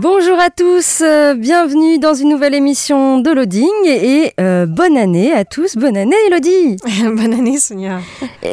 [0.00, 5.30] Bonjour à tous, euh, bienvenue dans une nouvelle émission de Loading et euh, bonne année
[5.30, 8.00] à tous, bonne année Elodie Bonne année Sonia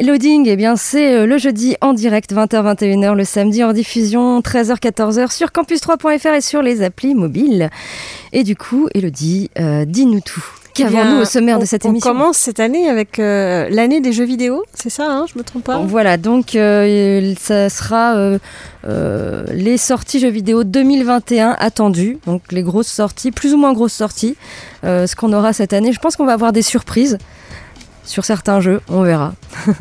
[0.02, 5.32] Loading, eh bien c'est euh, le jeudi en direct 20h-21h, le samedi en diffusion 13h-14h
[5.32, 7.70] sur campus3.fr et sur les applis mobiles.
[8.34, 10.44] Et du coup, Elodie, euh, dis-nous tout.
[10.78, 12.10] Qu'avons-nous au sommaire on, de cette on émission.
[12.10, 15.44] On commence cette année avec euh, l'année des jeux vidéo, c'est ça, hein, je me
[15.44, 15.78] trompe pas?
[15.78, 22.88] Voilà, donc euh, ça sera euh, les sorties jeux vidéo 2021 attendues, donc les grosses
[22.88, 24.36] sorties, plus ou moins grosses sorties,
[24.82, 25.92] ce qu'on aura cette année.
[25.92, 27.18] Je pense qu'on va avoir des surprises
[28.08, 29.34] sur certains jeux, on verra.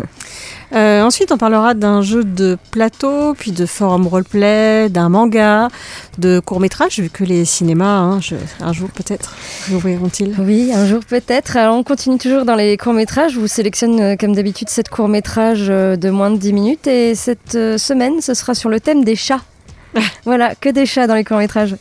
[0.76, 5.70] Euh, ensuite, on parlera d'un jeu de plateau, puis de forum roleplay, d'un manga,
[6.18, 9.34] de court métrage, vu que les cinémas, hein, je, un jour peut-être,
[9.72, 11.56] rouvriront-ils Oui, un jour peut-être.
[11.56, 13.32] Alors, on continue toujours dans les courts métrages.
[13.36, 16.88] Je vous sélectionne euh, comme d'habitude sept courts métrages euh, de moins de 10 minutes.
[16.88, 19.44] Et cette semaine, ce sera sur le thème des chats.
[20.26, 21.78] voilà, que des chats dans les courts métrages.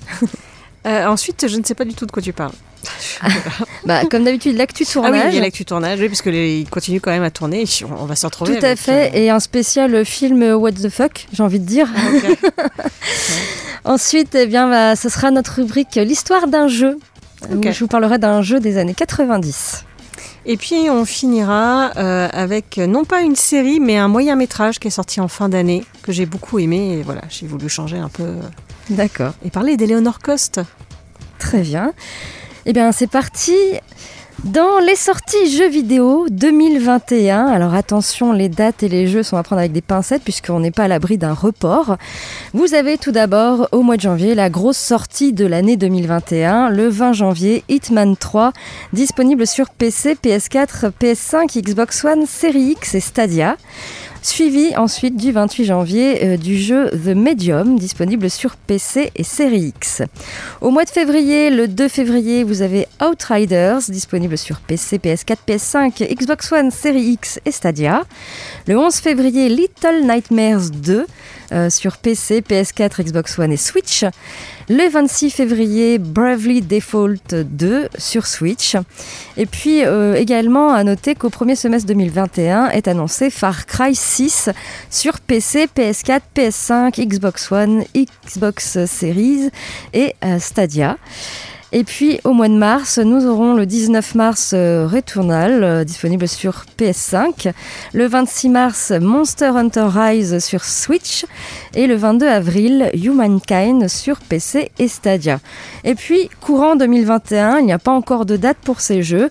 [0.87, 2.53] Euh, ensuite, je ne sais pas du tout de quoi tu parles.
[3.85, 5.23] Bah, comme d'habitude, l'actu Ah tournage.
[5.25, 7.63] oui, il y a l'actu tournage, oui, parce qu'il continue quand même à tourner.
[7.63, 8.59] et On, va s'en retrouver.
[8.59, 11.89] Tout à fait, euh, et un spécial film What the fuck, j'ai envie de dire.
[12.15, 12.39] ok.
[13.85, 16.99] Ensuite, eh bien, bah, ce sera notre rubrique L'histoire d'un jeu.
[17.51, 17.71] où Ok.
[17.71, 19.85] Je vous parlerai d'un jeu des années 90.
[20.49, 24.79] Et puis on finira euh, avec euh, non pas une série, mais un moyen métrage
[24.79, 26.99] qui est sorti en fin d'année, que j'ai beaucoup aimé.
[26.99, 28.41] Et voilà, j'ai voulu changer un peu euh,
[28.91, 30.61] D'accord, et parler d'Eleonore Coste.
[31.39, 31.93] très bien.
[32.69, 33.55] Eh bien, c'est parti.
[34.43, 39.45] Dans les sorties jeux vidéo 2021, alors attention, les dates et les jeux sont à
[39.45, 41.97] prendre avec des pincettes puisqu'on n'est pas à l'abri d'un report.
[42.55, 46.89] Vous avez tout d'abord au mois de janvier la grosse sortie de l'année 2021, le
[46.89, 48.53] 20 janvier, Hitman 3,
[48.93, 53.57] disponible sur PC, PS4, PS5, Xbox One, Series X et Stadia.
[54.27, 59.73] Suivi ensuite du 28 janvier euh, du jeu The Medium, disponible sur PC et Série
[59.77, 60.03] X.
[60.61, 66.13] Au mois de février, le 2 février, vous avez Outriders, disponible sur PC, PS4, PS5,
[66.13, 68.03] Xbox One, Série X et Stadia.
[68.67, 71.07] Le 11 février, Little Nightmares 2,
[71.53, 74.05] euh, sur PC, PS4, Xbox One et Switch.
[74.69, 78.77] Le 26 février, Bravely Default 2 sur Switch.
[79.37, 84.51] Et puis euh, également à noter qu'au premier semestre 2021 est annoncé Far Cry 6
[84.91, 89.51] sur PC, PS4, PS5, Xbox One, Xbox Series
[89.93, 90.97] et euh, Stadia.
[91.73, 96.29] Et puis au mois de mars, nous aurons le 19 mars euh, Returnal, euh, disponible
[96.29, 97.53] sur PS5.
[97.93, 101.27] Le 26 mars, Monster Hunter Rise sur Switch.
[101.75, 105.41] Et le 22 avril, Humankind sur PC et Stadia.
[105.83, 109.29] Et puis, courant 2021, il n'y a pas encore de date pour ces jeux.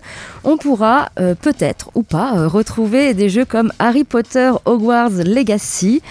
[0.48, 6.02] On pourra euh, peut-être ou pas euh, retrouver des jeux comme Harry Potter Hogwarts Legacy,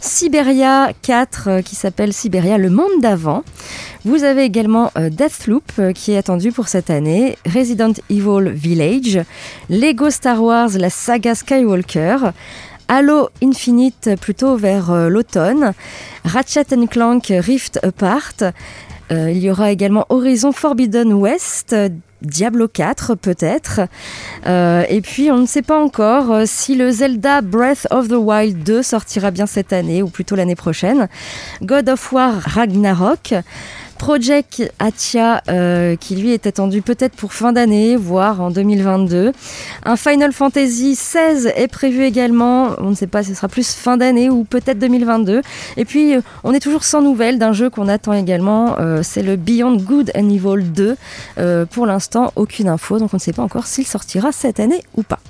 [0.00, 3.44] Siberia 4 euh, qui s'appelle Siberia le monde d'avant.
[4.04, 9.20] Vous avez également Deathloop qui est attendu pour cette année, Resident Evil Village,
[9.70, 12.32] Lego Star Wars la saga Skywalker,
[12.88, 15.72] Halo Infinite plutôt vers l'automne,
[16.24, 18.52] Ratchet Clank Rift Apart.
[19.10, 21.88] Euh, il y aura également Horizon Forbidden West, euh,
[22.22, 23.80] Diablo 4 peut-être.
[24.46, 28.62] Euh, et puis on ne sait pas encore si le Zelda Breath of the Wild
[28.62, 31.08] 2 sortira bien cette année ou plutôt l'année prochaine.
[31.62, 33.34] God of War Ragnarok.
[34.04, 39.32] Project Atia euh, qui lui est attendu peut-être pour fin d'année, voire en 2022.
[39.86, 43.72] Un Final Fantasy XVI est prévu également, on ne sait pas si ce sera plus
[43.72, 45.40] fin d'année ou peut-être 2022.
[45.78, 49.22] Et puis euh, on est toujours sans nouvelles d'un jeu qu'on attend également, euh, c'est
[49.22, 50.96] le Beyond Good and Evil 2.
[51.38, 54.82] Euh, pour l'instant, aucune info, donc on ne sait pas encore s'il sortira cette année
[54.98, 55.20] ou pas.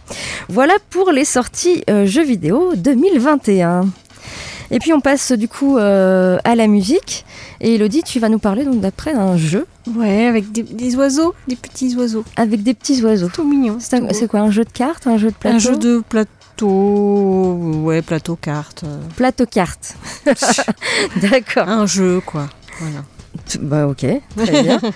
[0.49, 3.87] Voilà pour les sorties jeux vidéo 2021.
[4.73, 7.25] Et puis on passe du coup à la musique.
[7.61, 11.35] Et Elodie, tu vas nous parler donc d'après un jeu Ouais, avec des, des oiseaux,
[11.49, 12.25] des petits oiseaux.
[12.37, 13.29] avec des petits oiseaux.
[13.33, 13.79] Tout mignon.
[13.81, 17.56] C'est quoi un jeu de cartes, un jeu de plateau Un jeu de plateau.
[17.85, 18.83] Ouais, plateau carte.
[18.85, 19.95] euh, plateau cartes.
[21.21, 21.69] D'accord.
[21.69, 22.49] Un jeu, quoi.
[22.81, 23.01] Voilà.
[23.61, 24.06] Bah ok,
[24.37, 24.81] très bien.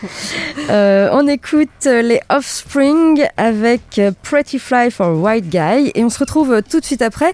[0.70, 6.60] Euh, on écoute les Offspring avec Pretty Fly for White Guy et on se retrouve
[6.68, 7.32] tout de suite après,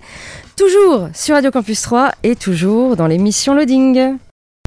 [0.56, 4.16] toujours sur Radio Campus 3 et toujours dans l'émission Loading.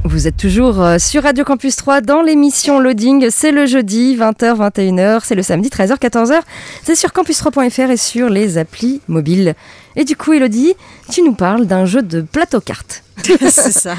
[0.10, 3.28] Vous êtes toujours euh, sur Radio Campus 3 dans l'émission Loading.
[3.30, 5.20] C'est le jeudi, 20h, 21h.
[5.26, 6.40] C'est le samedi, 13h, 14h.
[6.82, 9.54] C'est sur campus3.fr et sur les applis mobiles.
[9.98, 10.76] Et du coup, Elodie,
[11.12, 13.04] tu nous parles d'un jeu de plateau cartes.
[13.26, 13.96] C'est ça.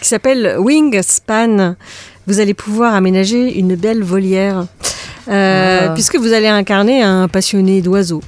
[0.00, 1.74] Qui s'appelle Wingspan.
[2.28, 4.66] Vous allez pouvoir aménager une belle volière.
[5.28, 5.94] Euh, Ah.
[5.94, 8.22] Puisque vous allez incarner un passionné d'oiseaux.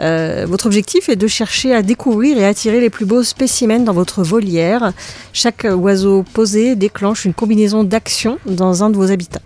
[0.00, 3.92] Euh, votre objectif est de chercher à découvrir et attirer les plus beaux spécimens dans
[3.92, 4.92] votre volière.
[5.32, 9.42] Chaque oiseau posé déclenche une combinaison d'actions dans un de vos habitats.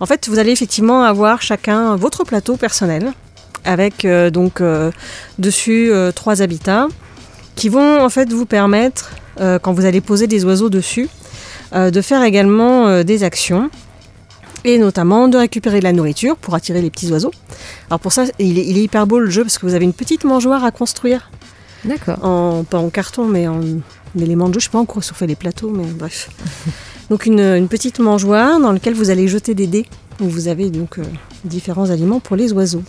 [0.00, 3.12] En fait, vous allez effectivement avoir chacun votre plateau personnel
[3.64, 4.62] avec euh, donc
[5.38, 6.88] dessus trois habitats
[7.54, 11.08] qui vont en fait vous permettre, quand vous allez poser des oiseaux dessus,
[11.74, 13.70] de faire également des actions
[14.64, 17.32] et notamment de récupérer de la nourriture pour attirer les petits oiseaux.
[17.88, 19.84] Alors pour ça, il est, il est hyper beau le jeu parce que vous avez
[19.84, 21.30] une petite mangeoire à construire,
[21.84, 22.18] D'accord.
[22.24, 23.60] en, pas en carton mais en
[24.18, 24.60] élément de jeu.
[24.60, 26.30] Je sais pas encore si on fait les plateaux, mais bref.
[27.10, 29.86] Donc une, une petite mangeoire dans laquelle vous allez jeter des dés.
[30.20, 31.02] où vous avez donc euh,
[31.44, 32.82] différents aliments pour les oiseaux.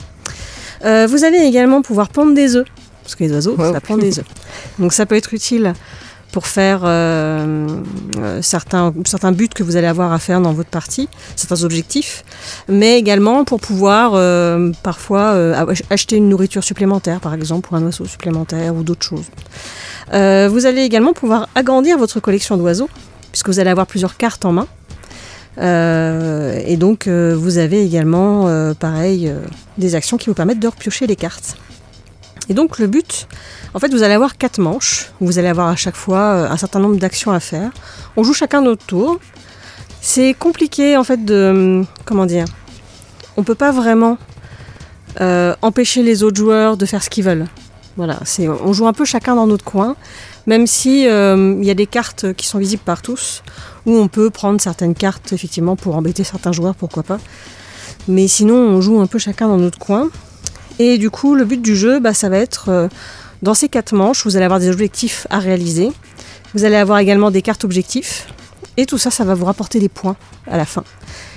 [0.86, 2.66] Euh, vous allez également pouvoir pondre des œufs
[3.04, 3.74] parce que les oiseaux, Wow.
[3.74, 4.26] ça pond des œufs.
[4.80, 5.74] Donc ça peut être utile
[6.34, 7.68] pour faire euh,
[8.18, 12.26] euh, certains, certains buts que vous allez avoir à faire dans votre partie, certains objectifs,
[12.68, 17.84] mais également pour pouvoir euh, parfois ach- acheter une nourriture supplémentaire, par exemple, pour un
[17.84, 19.28] oiseau supplémentaire ou d'autres choses.
[20.12, 22.90] Vous allez également pouvoir agrandir votre collection d'oiseaux,
[23.32, 24.68] puisque vous allez avoir plusieurs cartes en main.
[26.68, 29.32] Et donc, vous avez également, pareil,
[29.78, 31.58] des actions qui vous permettent de repiocher les cartes.
[32.50, 33.28] Et donc, le but,
[33.74, 35.12] en fait, vous allez avoir quatre manches.
[35.22, 37.72] Vous allez avoir à chaque fois euh, un certain nombre d'actions à faire.
[38.18, 39.20] On joue chacun notre tour.
[40.02, 41.50] C'est compliqué, en fait, de.
[41.52, 42.46] hum, Comment dire
[43.38, 44.18] On peut pas vraiment
[45.22, 47.48] euh, empêcher les autres joueurs de faire ce qu'ils veulent.
[47.96, 48.20] Voilà,
[48.66, 49.96] on joue un peu chacun dans notre coin,
[50.48, 53.44] même si euh, il y a des cartes qui sont visibles par tous,
[53.86, 57.20] où on peut prendre certaines cartes effectivement pour embêter certains joueurs, pourquoi pas.
[58.08, 60.10] Mais sinon, on joue un peu chacun dans notre coin.
[60.80, 62.88] Et du coup, le but du jeu, bah, ça va être euh,
[63.42, 65.92] dans ces quatre manches, vous allez avoir des objectifs à réaliser.
[66.54, 68.28] Vous allez avoir également des cartes objectifs.
[68.78, 70.16] Et tout ça, ça va vous rapporter des points
[70.48, 70.84] à la fin,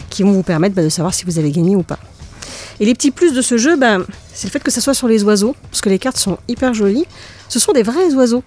[0.08, 1.98] qui vont vous permettre bah, de savoir si vous avez gagné ou pas.
[2.80, 3.98] Et les petits plus de ce jeu, bah,
[4.32, 6.74] c'est le fait que ça soit sur les oiseaux, parce que les cartes sont hyper
[6.74, 7.06] jolies.
[7.48, 8.44] Ce sont des vrais oiseaux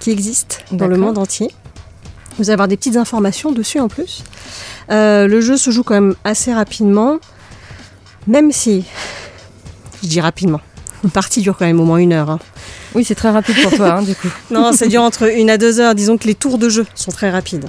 [0.00, 1.50] qui existent dans le monde entier.
[2.38, 4.24] Vous allez avoir des petites informations dessus en plus.
[4.90, 7.18] Euh, le jeu se joue quand même assez rapidement,
[8.26, 8.84] même si,
[10.02, 10.60] je dis rapidement,
[11.04, 12.30] une partie dure quand même au moins une heure.
[12.30, 12.38] hein.
[12.94, 14.28] Oui, c'est très rapide pour toi, hein, du coup.
[14.50, 15.94] Non, ça dure entre une à deux heures.
[15.94, 17.66] Disons que les tours de jeu sont très rapides.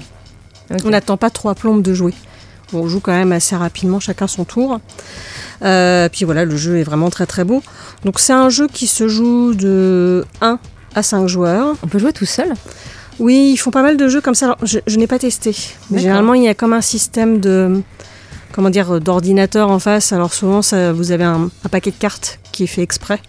[0.86, 2.14] On n'attend pas trois plombes de jouer.
[2.74, 4.80] On joue quand même assez rapidement, chacun son tour.
[5.64, 7.62] Euh, puis voilà, le jeu est vraiment très très beau.
[8.04, 10.60] Donc c'est un jeu qui se joue de 1
[10.96, 11.76] à 5 joueurs.
[11.84, 12.52] On peut jouer tout seul?
[13.20, 14.46] Oui, ils font pas mal de jeux comme ça.
[14.48, 15.56] Alors, je, je n'ai pas testé.
[15.92, 17.82] Mais généralement, il y a comme un système de
[18.54, 20.14] comment dire d'ordinateur en face.
[20.14, 23.20] Alors souvent, ça, vous avez un, un paquet de cartes qui est fait exprès.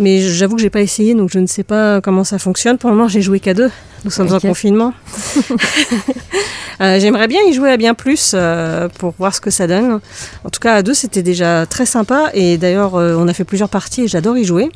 [0.00, 2.78] Mais j'avoue que j'ai pas essayé, donc je ne sais pas comment ça fonctionne.
[2.78, 3.70] Pour le moment, j'ai joué qu'à deux.
[4.04, 4.92] Nous sommes en confinement.
[6.80, 10.00] Euh, J'aimerais bien y jouer à bien plus euh, pour voir ce que ça donne.
[10.44, 12.30] En tout cas, à deux, c'était déjà très sympa.
[12.32, 14.70] Et d'ailleurs, euh, on a fait plusieurs parties et j'adore y jouer.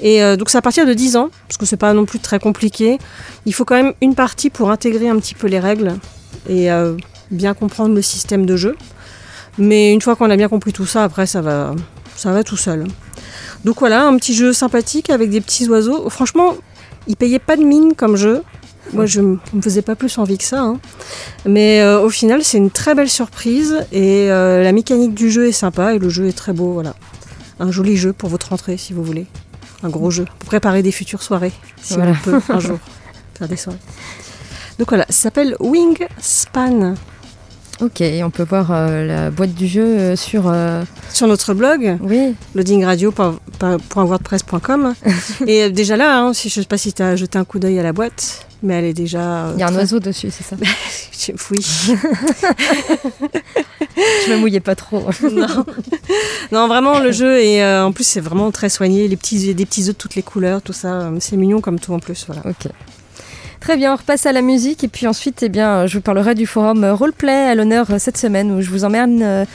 [0.00, 2.18] Et euh, donc, c'est à partir de 10 ans, parce que c'est pas non plus
[2.18, 2.98] très compliqué.
[3.44, 5.92] Il faut quand même une partie pour intégrer un petit peu les règles
[6.48, 6.96] et euh,
[7.34, 8.76] bien comprendre le système de jeu.
[9.58, 11.74] Mais une fois qu'on a bien compris tout ça, après, ça va,
[12.16, 12.84] ça va tout seul.
[13.64, 16.08] Donc voilà, un petit jeu sympathique avec des petits oiseaux.
[16.10, 16.54] Franchement,
[17.06, 18.42] il payait pas de mine comme jeu.
[18.92, 20.60] Moi, je ne me faisais pas plus envie que ça.
[20.60, 20.78] hein.
[21.46, 25.46] Mais euh, au final, c'est une très belle surprise et euh, la mécanique du jeu
[25.48, 26.72] est sympa et le jeu est très beau.
[26.74, 26.94] Voilà,
[27.60, 29.26] un joli jeu pour votre rentrée si vous voulez.
[29.82, 32.12] Un gros jeu pour préparer des futures soirées si Voilà.
[32.12, 32.78] on peut un jour
[33.38, 33.78] faire des soirées.
[34.78, 36.94] Donc voilà, ça s'appelle Wingspan
[37.80, 40.44] Ok, on peut voir euh, la boîte du jeu euh, sur...
[40.46, 44.94] euh, sur notre blog Oui, loadingradio.wordpress.com
[45.48, 47.80] et déjà là, hein, si, je sais pas si tu as jeté un coup d'œil
[47.80, 49.48] à la boîte, mais elle est déjà.
[49.54, 50.54] il y a un oiseau dessus, c'est ça
[51.50, 51.60] Oui.
[54.26, 55.06] Je me mouillais pas trop.
[55.32, 55.46] non.
[56.52, 57.62] non, vraiment, le jeu est.
[57.62, 59.08] euh, en plus, c'est vraiment très soigné.
[59.08, 61.10] Les petits, des petits œufs de toutes les couleurs, tout ça.
[61.20, 62.24] C'est mignon comme tout en plus.
[62.26, 62.42] Voilà.
[62.44, 62.70] Ok.
[63.64, 66.34] Très bien, on repasse à la musique et puis ensuite, eh bien, je vous parlerai
[66.34, 69.46] du forum Roleplay à l'honneur euh, cette semaine où je vous emmène, euh,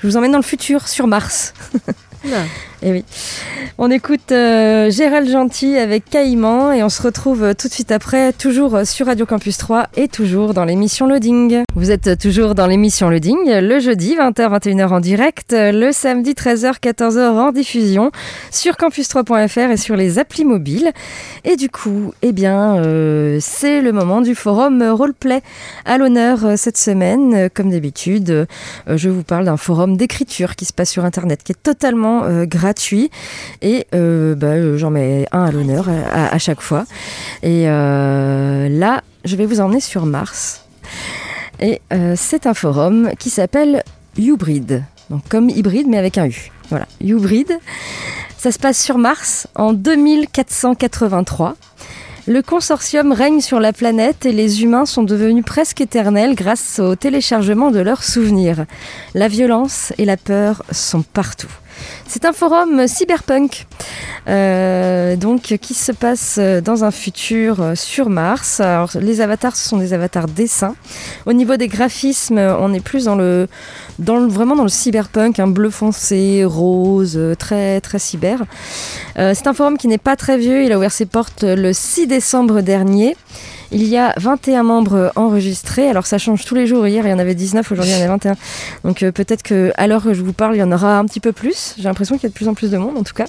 [0.00, 1.52] je vous emmène dans le futur sur Mars.
[2.82, 3.04] Et oui.
[3.80, 7.92] On écoute euh, Gérald Gentil avec Caïman et on se retrouve euh, tout de suite
[7.92, 11.62] après, toujours euh, sur Radio Campus 3 et toujours dans l'émission Loading.
[11.74, 17.52] Vous êtes toujours dans l'émission Loading, le jeudi 20h-21h en direct, le samedi 13h-14h en
[17.52, 18.10] diffusion
[18.50, 20.92] sur campus3.fr et sur les applis mobiles.
[21.44, 22.82] Et du coup, eh bien,
[23.40, 25.40] c'est le moment du forum Roleplay
[25.84, 27.48] à l'honneur cette semaine.
[27.54, 28.48] Comme d'habitude,
[28.88, 32.67] je vous parle d'un forum d'écriture qui se passe sur Internet, qui est totalement gratuit.
[33.62, 36.84] Et euh, bah, euh, j'en mets un à l'honneur à, à chaque fois.
[37.42, 40.64] Et euh, là, je vais vous emmener sur Mars.
[41.60, 43.82] Et euh, c'est un forum qui s'appelle
[44.16, 44.84] Ubrid.
[45.10, 46.50] Donc comme hybride, mais avec un U.
[46.70, 47.58] Voilà, Ubrid.
[48.36, 51.56] Ça se passe sur Mars en 2483.
[52.28, 56.94] Le consortium règne sur la planète et les humains sont devenus presque éternels grâce au
[56.94, 58.66] téléchargement de leurs souvenirs.
[59.14, 61.48] La violence et la peur sont partout.
[62.06, 63.66] C'est un forum cyberpunk,
[64.28, 68.62] euh, donc qui se passe dans un futur euh, sur Mars.
[69.00, 70.74] Les avatars, ce sont des avatars dessins.
[71.26, 73.48] Au niveau des graphismes, on est plus dans le,
[73.98, 78.44] vraiment dans le cyberpunk, un bleu foncé, rose, euh, très très cyber.
[79.16, 80.62] C'est un forum qui n'est pas très vieux.
[80.62, 83.16] Il a ouvert ses portes le 6 décembre dernier.
[83.70, 85.88] Il y a 21 membres enregistrés.
[85.88, 86.86] Alors ça change tous les jours.
[86.86, 88.36] Hier, il y en avait 19, aujourd'hui, il y en a 21.
[88.84, 91.04] Donc euh, peut-être que à l'heure que je vous parle, il y en aura un
[91.04, 91.74] petit peu plus.
[91.76, 93.26] J'ai l'impression qu'il y a de plus en plus de monde, en tout cas.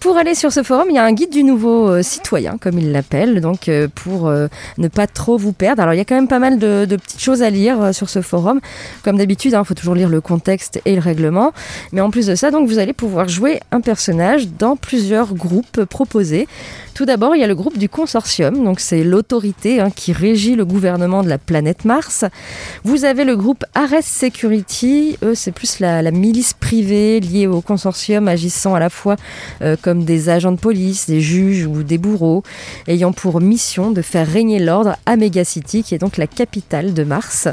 [0.00, 2.78] Pour aller sur ce forum, il y a un guide du nouveau euh, citoyen, comme
[2.78, 5.80] il l'appelle, donc euh, pour ne pas trop vous perdre.
[5.82, 8.20] Alors il y a quand même pas mal de, petites choses à lire sur ce
[8.22, 8.60] forum.
[9.02, 11.52] Comme d'habitude, il faut toujours lire le contexte et le règlement.
[11.92, 15.84] Mais en plus de ça, donc vous allez pouvoir jouer un personnage dans plusieurs groupes
[15.84, 16.48] proposés.
[16.94, 20.54] Tout d'abord, il y a le groupe du consortium, donc c'est l'autorité hein, qui régit
[20.54, 22.24] le gouvernement de la planète Mars.
[22.84, 28.76] Vous avez le groupe Ares Security, c'est plus la, milice privée liée au consortium agissant
[28.76, 29.16] à la fois
[29.60, 32.44] euh, comme des agents de police, des juges ou des bourreaux,
[32.86, 37.02] ayant pour mission de faire régner l'ordre à Megacity, qui est donc la capitale de
[37.02, 37.48] Mars.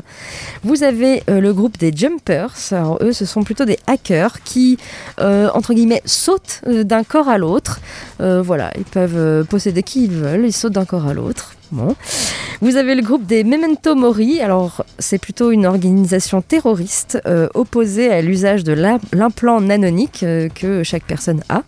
[0.63, 4.77] Vous avez euh, le groupe des Jumpers, alors eux ce sont plutôt des hackers qui,
[5.19, 7.79] euh, entre guillemets, sautent d'un corps à l'autre.
[9.31, 11.53] Euh, posséder qui ils veulent, ils sautent d'un corps à l'autre.
[11.71, 11.95] Bon.
[12.61, 14.41] Vous avez le groupe des Memento Mori.
[14.41, 20.50] Alors, c'est plutôt une organisation terroriste euh, opposée à l'usage de l'im- l'implant nanonique euh,
[20.53, 21.63] que chaque personne a.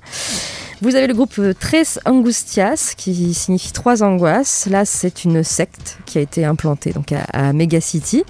[0.84, 4.68] Vous avez le groupe euh, Tres Angustias, qui signifie trois angoisses.
[4.70, 8.26] Là, c'est une secte qui a été implantée donc à, Megacity.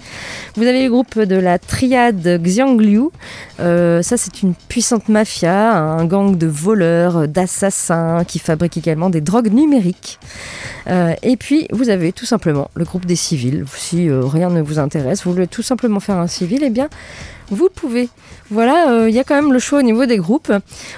[0.55, 3.09] Vous avez le groupe de la triade Xiangliu.
[3.59, 9.21] Euh, ça, c'est une puissante mafia, un gang de voleurs, d'assassins qui fabrique également des
[9.21, 10.19] drogues numériques.
[10.85, 13.65] Euh, et puis, vous avez tout simplement le groupe des civils.
[13.75, 16.89] Si rien ne vous intéresse, vous voulez tout simplement faire un civil, eh bien,
[17.53, 18.09] vous pouvez.
[18.49, 20.51] Voilà, euh, il y a quand même le choix au niveau des groupes.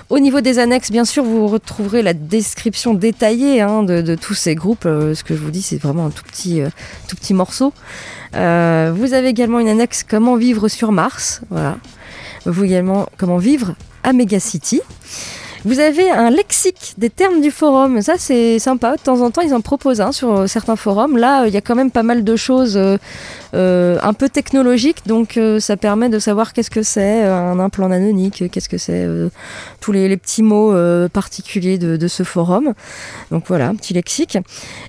[0.09, 4.55] Au niveau des annexes, bien sûr, vous retrouverez la description détaillée hein, de, tous ces
[4.55, 4.85] groupes.
[4.85, 6.69] Euh, ce que je vous dis, c'est vraiment un tout petit, euh,
[7.07, 7.74] tout petit morceau.
[8.33, 11.41] Vous avez également une annexe Comment vivre sur Mars.
[11.50, 11.77] Voilà.
[12.45, 14.81] Vous également Comment vivre à Megacity.
[15.63, 18.01] Vous avez un lexique des termes du forum.
[18.01, 18.97] Ça, c'est sympa.
[18.97, 21.17] De temps en temps, ils en proposent sur certains forums.
[21.17, 22.77] Là, il y a quand même pas mal de choses
[23.55, 25.05] un peu technologiques.
[25.05, 28.69] Donc, euh, ça permet de savoir qu'est-ce que c'est euh, un implant nanonique, euh, qu'est-ce
[28.69, 29.29] que c'est euh,
[29.81, 32.74] tous les, petits mots euh, particuliers de, ce forum.
[33.31, 34.38] Donc, voilà, petit lexique.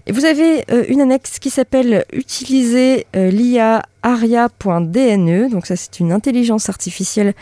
[0.07, 5.99] Et vous avez euh, une annexe qui s'appelle Utiliser euh, l'IA aria.dne, donc ça c'est
[5.99, 7.35] une intelligence artificielle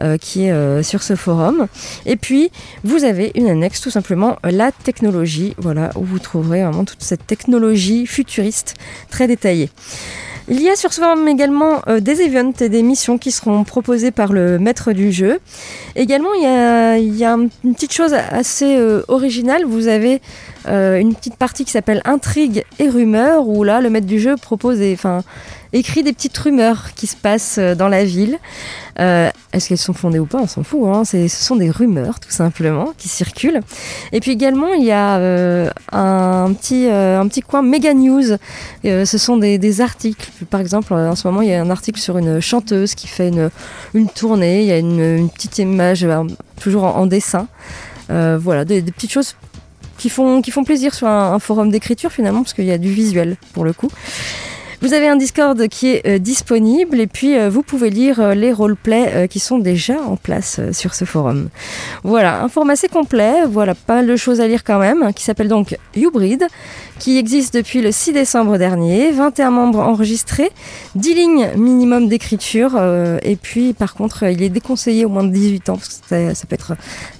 [0.00, 1.68] euh, qui est euh, sur ce forum.
[2.06, 2.50] Et puis
[2.82, 7.02] vous avez une annexe tout simplement euh, la technologie, voilà où vous trouverez vraiment toute
[7.04, 8.74] cette technologie futuriste
[9.10, 9.70] très détaillée.
[10.50, 13.64] Il y a sur ce forum également euh, des events et des missions qui seront
[13.64, 15.40] proposées par le maître du jeu.
[15.94, 16.42] Également, il
[17.16, 19.64] y a, une petite chose assez euh, originale.
[19.66, 20.22] Vous avez
[20.66, 24.36] euh, une petite partie qui s'appelle Intrigue et rumeurs, où là, le maître du jeu
[24.36, 25.22] propose, des- enfin,
[25.72, 28.38] écrit des petites rumeurs qui se passent euh, dans la ville.
[28.98, 30.38] Euh, Est-ce qu'elles sont fondées ou pas?
[30.38, 30.80] On s'en fout.
[30.86, 31.04] Hein.
[31.04, 33.60] Ce sont des rumeurs, tout simplement, qui circulent.
[34.12, 35.14] Et puis également, il y a
[35.92, 38.36] un, petit, coin méga news.
[38.82, 40.30] Ce sont des, articles.
[40.50, 43.30] Par exemple, en ce moment, il y a un article sur une chanteuse qui fait
[43.94, 44.62] une, tournée.
[44.62, 46.06] Il y a une, petite image,
[46.60, 47.46] toujours en, dessin.
[48.08, 49.36] Voilà, des petites choses
[49.98, 52.78] qui font, qui font plaisir sur un, un forum d'écriture finalement, parce qu'il y a
[52.78, 53.88] du visuel pour le coup.
[54.80, 58.34] Vous avez un Discord qui est euh, disponible et puis euh, vous pouvez lire euh,
[58.34, 61.48] les roleplays qui sont déjà en place sur ce forum.
[62.04, 65.24] Voilà, un forum assez complet, voilà, pas de choses à lire quand même, hein, qui
[65.24, 66.46] s'appelle donc Ubrid,
[67.00, 70.50] qui existe depuis le 6 décembre dernier, 21 membres enregistrés,
[70.94, 72.80] 10 lignes minimum d'écriture,
[73.22, 76.46] et puis par contre il est déconseillé au moins de 18 ans, parce que ça,
[76.46, 76.76] peut être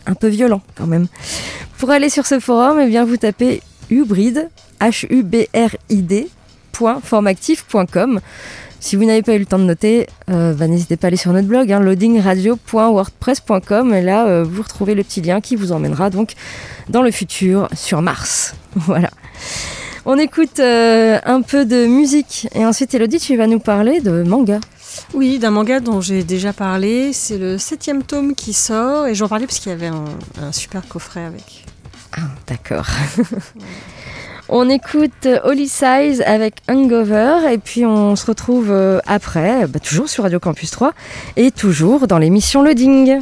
[0.07, 1.09] un peu violent quand même.
[1.79, 4.49] Pour aller sur ce forum, eh bien, vous tapez Ubrid,
[4.81, 6.29] H-U-B-R-I-D,
[7.03, 8.21] formactif.com.
[8.81, 11.17] Si vous n'avez pas eu le temps de noter, euh, bah, n'hésitez pas à aller
[11.17, 15.73] sur notre blog, hein, loadingradio.wordpress.com, et là, euh, vous retrouvez le petit lien qui vous
[15.73, 16.35] emmènera donc
[16.89, 18.55] dans le futur sur Mars.
[18.77, 19.11] voilà.
[20.05, 24.23] On écoute euh, un peu de musique, et ensuite, Elodie, tu vas nous parler de
[24.23, 24.61] manga.
[25.13, 27.13] Oui, d'un manga dont j'ai déjà parlé.
[27.13, 30.05] C'est le septième tome qui sort, et j'en parlais parce qu'il y avait un,
[30.41, 31.65] un super coffret avec.
[32.17, 32.87] Ah, d'accord.
[34.50, 40.09] On écoute Holy Size avec Hangover et puis on se retrouve euh, après, bah, toujours
[40.09, 40.95] sur Radio Campus 3
[41.37, 43.21] et toujours dans l'émission Loading.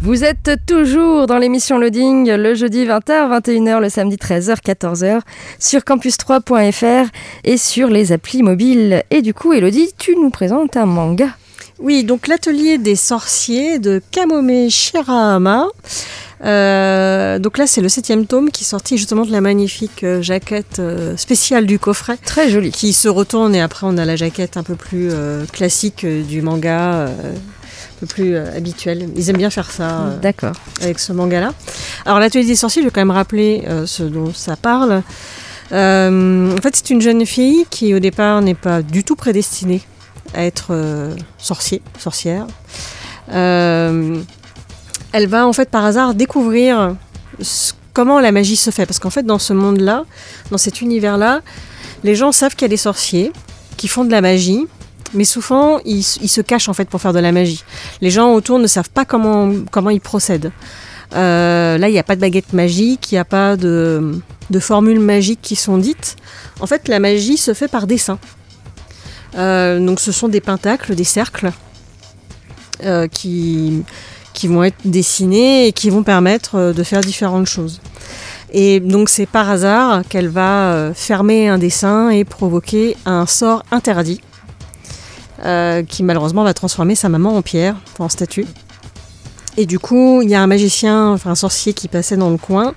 [0.00, 5.20] Vous êtes toujours dans l'émission Loading le jeudi 20h, 21h, le samedi 13h, 14h
[5.58, 7.10] sur campus3.fr
[7.44, 9.02] et sur les applis mobiles.
[9.10, 11.28] Et du coup, Elodie, tu nous présentes un manga.
[11.78, 15.66] Oui, donc l'atelier des sorciers de Kamome Shirahama.
[16.44, 20.22] Euh, donc là, c'est le septième tome qui est sorti justement de la magnifique euh,
[20.22, 22.18] jaquette euh, spéciale du coffret.
[22.24, 22.70] Très jolie.
[22.70, 25.10] Qui se retourne et après on a la jaquette un peu plus
[25.52, 29.08] classique du manga, un peu plus euh, habituel.
[29.16, 30.54] Ils aiment bien faire ça D'accord.
[30.82, 31.54] avec ce manga-là.
[32.04, 35.02] Alors l'atelier des sorciers, je vais quand même rappeler ce dont ça parle.
[35.72, 39.82] En fait, c'est une jeune fille qui au départ n'est pas du tout prédestinée
[40.34, 40.74] à être
[41.38, 42.46] sorcier, sorcière.
[43.32, 44.20] Euh,
[45.16, 46.94] elle va en fait par hasard découvrir
[47.94, 48.84] comment la magie se fait.
[48.84, 50.04] Parce qu'en fait, dans ce monde-là,
[50.50, 51.40] dans cet univers-là,
[52.04, 53.32] les gens savent qu'il y a des sorciers
[53.78, 54.66] qui font de la magie,
[55.14, 57.64] mais souvent ils, se cachent en fait pour faire de la magie.
[58.02, 60.52] Les gens autour ne savent pas comment, comment ils procèdent.
[61.14, 64.20] Euh, là, il n'y a pas de baguette magique, il n'y a pas de,
[64.50, 66.16] de formules magiques qui sont dites.
[66.60, 68.18] En fait, la magie se fait par dessin.
[69.38, 71.52] Euh, donc, ce sont des pentacles, des cercles
[72.84, 73.82] euh, qui,
[74.36, 77.80] qui vont être dessinés et qui vont permettre euh, de faire différentes choses.
[78.52, 83.64] Et donc, c'est par hasard qu'elle va euh, fermer un dessin et provoquer un sort
[83.72, 84.20] interdit
[85.44, 88.44] euh, qui malheureusement va transformer sa maman en pierre, en statue.
[89.56, 92.36] Et du coup, il y a un magicien, enfin un sorcier qui passait dans le
[92.36, 92.74] coin,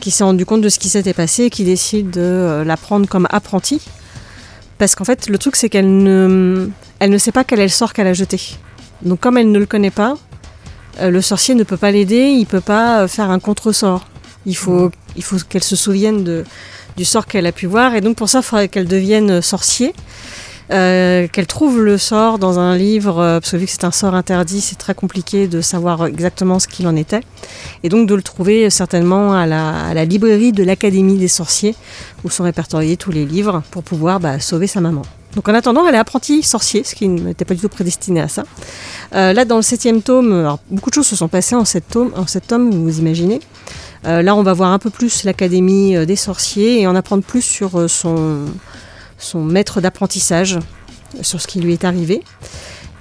[0.00, 3.06] qui s'est rendu compte de ce qui s'était passé et qui décide de la prendre
[3.06, 3.82] comme apprentie.
[4.78, 7.68] Parce qu'en fait, le truc, c'est qu'elle ne, elle ne sait pas quel est le
[7.68, 8.40] sort qu'elle a jeté.
[9.02, 10.16] Donc, comme elle ne le connaît pas,
[11.00, 14.06] le sorcier ne peut pas l'aider, il peut pas euh, faire un contre-sort.
[14.46, 14.90] Il faut,
[15.48, 16.44] qu'elle se souvienne
[16.96, 17.94] du sort qu'elle a pu voir.
[17.94, 19.92] Et donc, pour ça, il faudrait qu'elle devienne sorcier.
[20.70, 23.90] Euh, qu'elle trouve le sort dans un livre, euh, parce que vu que c'est un
[23.90, 27.20] sort interdit, c'est très compliqué de savoir exactement ce qu'il en était.
[27.84, 31.28] Et donc de le trouver euh, certainement à la, à la librairie de l'Académie des
[31.28, 31.74] sorciers,
[32.22, 35.02] où sont répertoriés tous les livres pour pouvoir bah, sauver sa maman.
[35.34, 38.28] Donc en attendant, elle est apprentie sorcier, ce qui n'était pas du tout prédestiné à
[38.28, 38.44] ça.
[39.12, 42.26] Là, dans le septième tome, beaucoup de choses se sont passées en sept tomes, en
[42.26, 43.40] sept tomes vous imaginez.
[44.04, 47.88] Là, on va voir un peu plus l'Académie des sorciers et en apprendre plus sur
[47.90, 48.46] son,
[49.18, 50.58] son maître d'apprentissage,
[51.22, 52.22] sur ce qui lui est arrivé.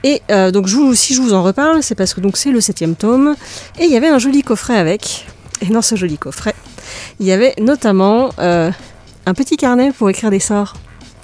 [0.04, 2.52] Et euh, donc, je vous- si je vous en reparle, c'est parce que donc c'est
[2.52, 3.36] le septième tome
[3.80, 5.26] et il y avait un joli coffret avec.
[5.62, 6.54] Et dans ce joli coffret,
[7.20, 8.72] il y avait notamment euh,
[9.26, 10.76] un petit carnet pour écrire des sorts.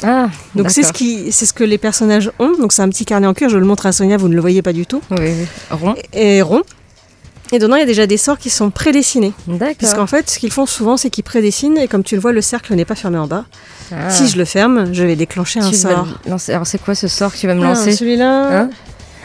[0.06, 2.52] Ah, Donc c'est ce qui, c'est ce que les personnages ont.
[2.60, 3.48] Donc c'est un petit carnet en cuir.
[3.50, 5.02] Je le montre à Sonia, vous ne le voyez pas du tout.
[5.12, 5.46] Oui, oui.
[5.72, 5.96] Rond.
[6.12, 6.64] Et rond.
[7.52, 9.34] Et dedans, il y a déjà des sorts qui sont prédessinés.
[9.48, 9.76] D'accord.
[9.80, 11.78] Parce qu'en fait, ce qu'ils font souvent, c'est qu'ils prédessinent.
[11.78, 13.46] Et comme tu le vois, le cercle n'est pas fermé en bas.
[13.92, 14.10] Ah.
[14.10, 16.08] Si je le ferme, je vais déclencher un Tu sort.
[16.28, 16.52] lancer.
[16.54, 18.62] Alors, c'est quoi ce sort que tu vas me Ah, lancer Celui-là.
[18.62, 18.70] Hein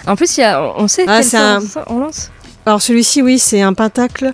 [0.07, 1.37] En plus, il y a, on sait Ah, quel c'est
[1.71, 2.31] sort un- on lance.
[2.67, 4.31] Alors celui-ci, oui, c'est un pentacle.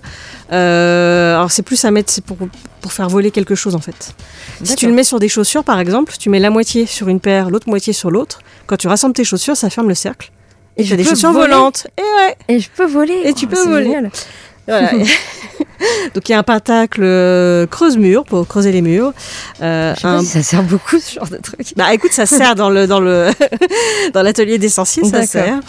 [0.51, 2.37] Euh, alors c'est plus à mettre c'est pour,
[2.81, 4.13] pour faire voler quelque chose en fait.
[4.61, 7.21] Si tu le mets sur des chaussures par exemple, tu mets la moitié sur une
[7.21, 8.39] paire, l'autre moitié sur l'autre.
[8.67, 10.31] Quand tu rassembles tes chaussures, ça ferme le cercle.
[10.77, 11.87] Et, tu as des chaussures voler volantes.
[11.97, 12.35] Et ouais.
[12.49, 13.21] Et je peux voler.
[13.25, 13.85] Et tu Oh, peux voler.
[13.85, 14.11] génial.
[14.67, 14.89] Voilà.
[16.15, 19.13] Donc il y a un pentacle euh, creuse-mur pour creuser les murs.
[19.61, 21.73] Euh, Je sais un- pas si ça sert beaucoup ce genre de truc.
[21.75, 23.29] Bah écoute, ça sert dans le dans le
[24.13, 25.59] dans l'atelier des sorciers, ça sert.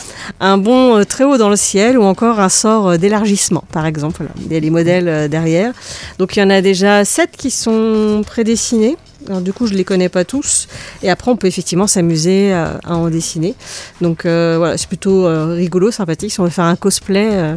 [0.40, 3.84] Un bond euh, très haut dans le ciel ou encore un sort euh, d'élargissement, par
[3.84, 4.16] exemple.
[4.20, 4.32] Voilà.
[4.46, 5.72] Il y a les modèles derrière.
[6.18, 8.96] Donc il y en a déjà sept qui sont prédessinés.
[9.28, 10.68] Alors du coup, je les connais pas tous.
[11.02, 13.54] Et après, on peut effectivement s'amuser à, à en dessiner.
[14.00, 16.32] Donc euh, voilà, c'est plutôt euh, rigolo, sympathique.
[16.32, 17.54] Si on veut faire un cosplay, euh,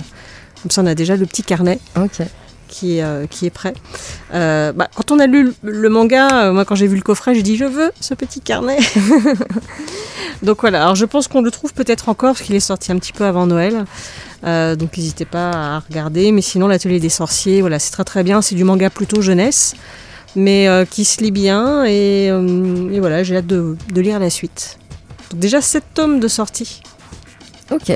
[0.61, 1.79] comme ça, on a déjà le petit carnet.
[2.67, 3.73] Qui, est, euh, qui est prêt.
[4.35, 7.01] Euh, bah, quand on a lu le, le manga, euh, moi quand j'ai vu le
[7.01, 8.77] coffret, j'ai dit je veux ce petit carnet.
[10.43, 12.99] donc voilà, alors je pense qu'on le trouve peut-être encore parce qu'il est sorti un
[12.99, 13.85] petit peu avant Noël.
[14.45, 16.31] Euh, donc n'hésitez pas à regarder.
[16.31, 18.41] Mais sinon, l'atelier des sorciers, voilà, c'est très très bien.
[18.43, 19.73] C'est du manga plutôt jeunesse,
[20.35, 21.83] mais euh, qui se lit bien.
[21.85, 24.77] Et, euh, et voilà, j'ai hâte de, de lire la suite.
[25.31, 26.81] Donc déjà 7 tomes de sortie.
[27.71, 27.91] Ok,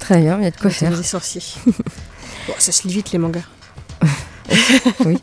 [0.00, 0.96] très bien, il y a de quoi faire.
[0.96, 1.42] des sorciers.
[2.46, 3.42] Bon, ça se lit vite les mangas.
[5.04, 5.18] oui.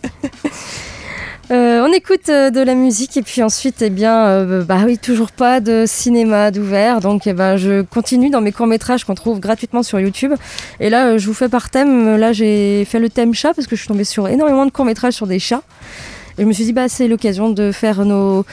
[1.52, 4.98] Euh, on écoute euh, de la musique et puis ensuite, eh bien, euh, bah oui,
[4.98, 7.02] toujours pas de cinéma d'ouvert.
[7.02, 10.34] Donc, eh ben, je continue dans mes courts métrages qu'on trouve gratuitement sur YouTube.
[10.80, 12.16] Et là, je vous fais par thème.
[12.16, 14.86] Là, j'ai fait le thème chat parce que je suis tombée sur énormément de courts
[14.86, 15.62] métrages sur des chats.
[16.38, 18.46] Et je me suis dit, bah, c'est l'occasion de faire nos,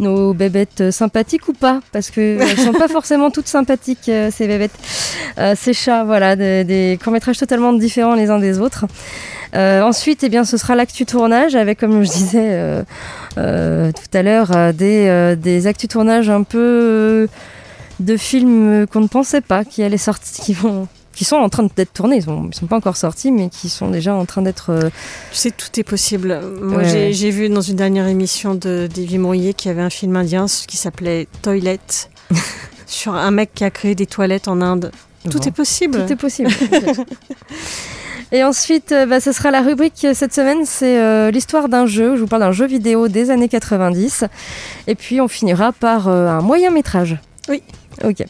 [0.00, 4.46] nos bébêtes sympathiques ou pas, parce que elles sont pas forcément toutes sympathiques euh, ces
[4.46, 4.76] bébêtes,
[5.38, 8.86] Euh, ces chats, voilà, des, des courts métrages totalement différents les uns des autres.
[9.54, 12.84] Euh, ensuite, eh bien, ce sera l'actu tournage avec, comme je disais
[13.36, 17.28] tout à l'heure, des, des actu tournage un peu
[18.00, 21.66] de films qu'on ne pensait pas qui allaient sortir, qui vont qui sont en train
[21.74, 24.70] d'être tournés, ils ils sont pas encore sortis, mais qui sont déjà en train d'être.
[24.70, 24.88] euh,
[25.32, 26.40] Tu sais, tout est possible.
[26.62, 27.12] Moi, Ouais.
[27.12, 30.46] j'ai- vu dans une dernière émission de Davy Mourier qu'il y avait un film indien
[30.68, 31.80] qui s'appelait Toilet,
[32.86, 34.92] sur un mec qui a créé des toilettes en Inde.
[35.28, 35.44] Tout Bon.
[35.44, 36.06] est possible.
[36.06, 36.50] Tout est possible.
[38.30, 41.86] Et ensuite, euh, bah, ce sera la rubrique euh, cette semaine, c'est euh, l'histoire d'un
[41.86, 42.14] jeu.
[42.14, 44.24] Je vous parle d'un jeu vidéo des années 90.
[44.86, 47.16] Et puis, on finira par euh, un moyen métrage.
[47.48, 47.62] Oui.
[48.04, 48.22] Ok.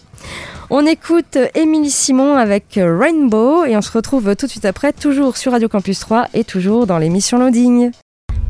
[0.71, 5.39] On écoute Émilie Simon avec Rainbow et on se retrouve tout de suite après, toujours
[5.39, 7.91] sur Radio Campus 3 et toujours dans l'émission Loading.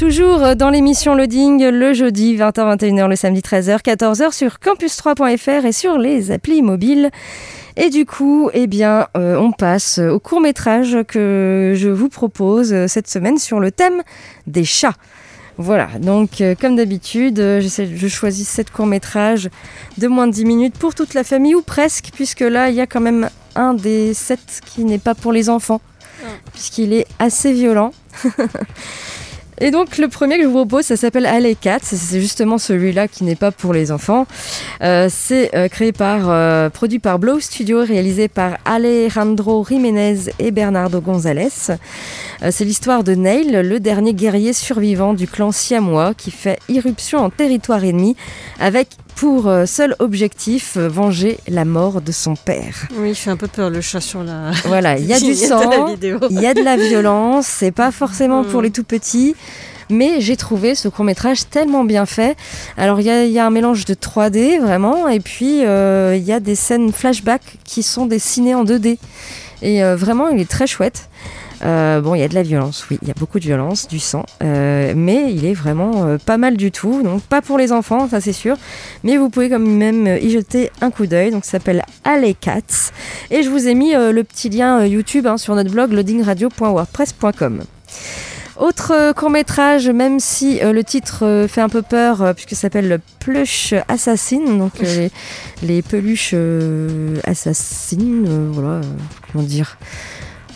[0.01, 5.97] Toujours dans l'émission Loading, le jeudi 20h-21h, le samedi 13h, 14h sur campus3.fr et sur
[5.97, 7.11] les applis mobiles.
[7.77, 12.87] Et du coup, eh bien, euh, on passe au court métrage que je vous propose
[12.89, 14.03] cette semaine sur le thème
[14.49, 14.95] des chats.
[15.61, 19.51] Voilà, donc euh, comme d'habitude, euh, je choisis sept courts métrages
[19.99, 22.81] de moins de 10 minutes pour toute la famille ou presque, puisque là, il y
[22.81, 25.81] a quand même un des sept qui n'est pas pour les enfants,
[26.53, 27.93] puisqu'il est assez violent.
[29.61, 31.79] Et donc le premier que je vous propose, ça s'appelle Alley Cats.
[31.83, 34.27] C'est justement celui-là qui n'est pas pour les enfants.
[34.83, 40.51] Euh, c'est euh, créé par, euh, produit par Blow Studio, réalisé par Alejandro Jiménez et
[40.51, 41.49] Bernardo González.
[42.43, 47.19] Euh, c'est l'histoire de Neil, le dernier guerrier survivant du clan siamois qui fait irruption
[47.19, 48.17] en territoire ennemi
[48.61, 48.89] avec
[49.19, 52.87] pour euh, seul objectif euh, venger la mort de son père.
[52.97, 54.53] Oui, il fait un peu peur le chat sur la.
[54.65, 55.89] Voilà, il y a du sang,
[56.31, 58.65] il y a de la violence, c'est pas forcément pour Mm.
[58.65, 59.35] les tout petits.
[59.91, 62.37] Mais j'ai trouvé ce court métrage tellement bien fait.
[62.77, 66.15] Alors il y, a- il y a un mélange de 3D vraiment, et puis euh,
[66.15, 68.99] il y a des scènes flashback qui sont dessinées en 2D.
[69.63, 71.08] Et euh, vraiment, il est très chouette.
[71.63, 73.89] Euh, bon, il y a de la violence, oui, il y a beaucoup de violence,
[73.89, 77.03] du sang, euh, mais il est vraiment euh, pas mal du tout.
[77.03, 78.57] Donc pas pour les enfants, ça c'est sûr,
[79.05, 81.31] mais vous pouvez quand même y jeter un coup d'œil.
[81.31, 82.93] Donc ça s'appelle Alley Cats,
[83.31, 87.63] et je vous ai mis le petit lien YouTube hein, sur notre blog loadingradio.wordpress.com.
[88.59, 92.51] Autre court métrage, même si euh, le titre euh, fait un peu peur, euh, puisque
[92.51, 95.13] ça s'appelle Plush Assassin, donc les,
[95.63, 96.35] les peluches
[97.23, 98.81] assassines, voilà,
[99.31, 99.79] comment dire.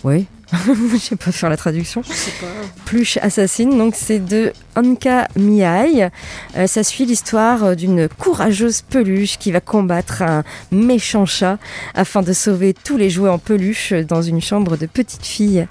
[0.03, 0.27] Oui,
[0.93, 2.03] je sais pas faire la traduction.
[2.03, 2.47] Je sais pas.
[2.85, 6.11] Pluche assassine, donc c'est de Anka Mihai.
[6.57, 11.59] Euh, ça suit l'histoire euh, d'une courageuse peluche qui va combattre un méchant chat
[11.95, 15.67] afin de sauver tous les jouets en peluche dans une chambre de petite fille.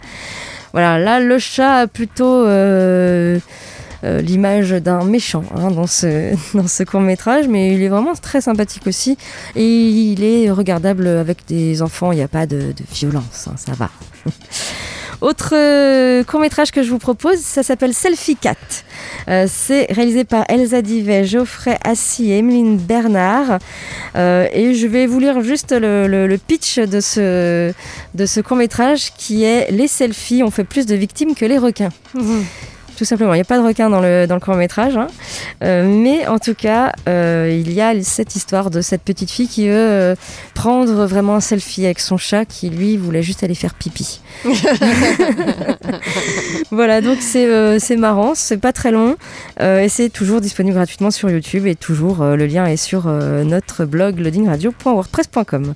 [0.73, 3.39] Voilà, là le chat a plutôt euh,
[4.03, 8.15] euh, l'image d'un méchant hein, dans ce, dans ce court métrage, mais il est vraiment
[8.15, 9.17] très sympathique aussi
[9.55, 13.73] et il est regardable avec des enfants, il n'y a pas de, violence, hein, ça
[13.73, 13.89] va.
[15.21, 18.55] Autre euh, court métrage que je vous propose, ça s'appelle Selfie Cat.
[19.27, 23.59] Euh, c'est réalisé par Elsa Divet, Geoffrey Assis et Emeline Bernard.
[24.15, 27.71] Et je vais vous lire juste le, pitch de ce,
[28.15, 31.59] de ce court métrage qui est Les selfies ont fait plus de victimes que les
[31.59, 31.91] requins.
[33.01, 34.95] Tout simplement, il n'y a pas de requin dans le, dans le court métrage.
[34.95, 35.07] hein.
[35.63, 39.47] Euh, mais en tout cas, euh, il y a cette histoire de cette petite fille
[39.47, 40.15] qui veut euh,
[40.53, 44.21] prendre vraiment un selfie avec son chat qui, lui, voulait juste aller faire pipi.
[46.71, 49.15] voilà, donc c'est marrant, c'est pas très long
[49.59, 54.19] et c'est toujours disponible gratuitement sur YouTube et toujours le lien est sur notre blog
[54.19, 55.73] loadingradio.wordpress.com.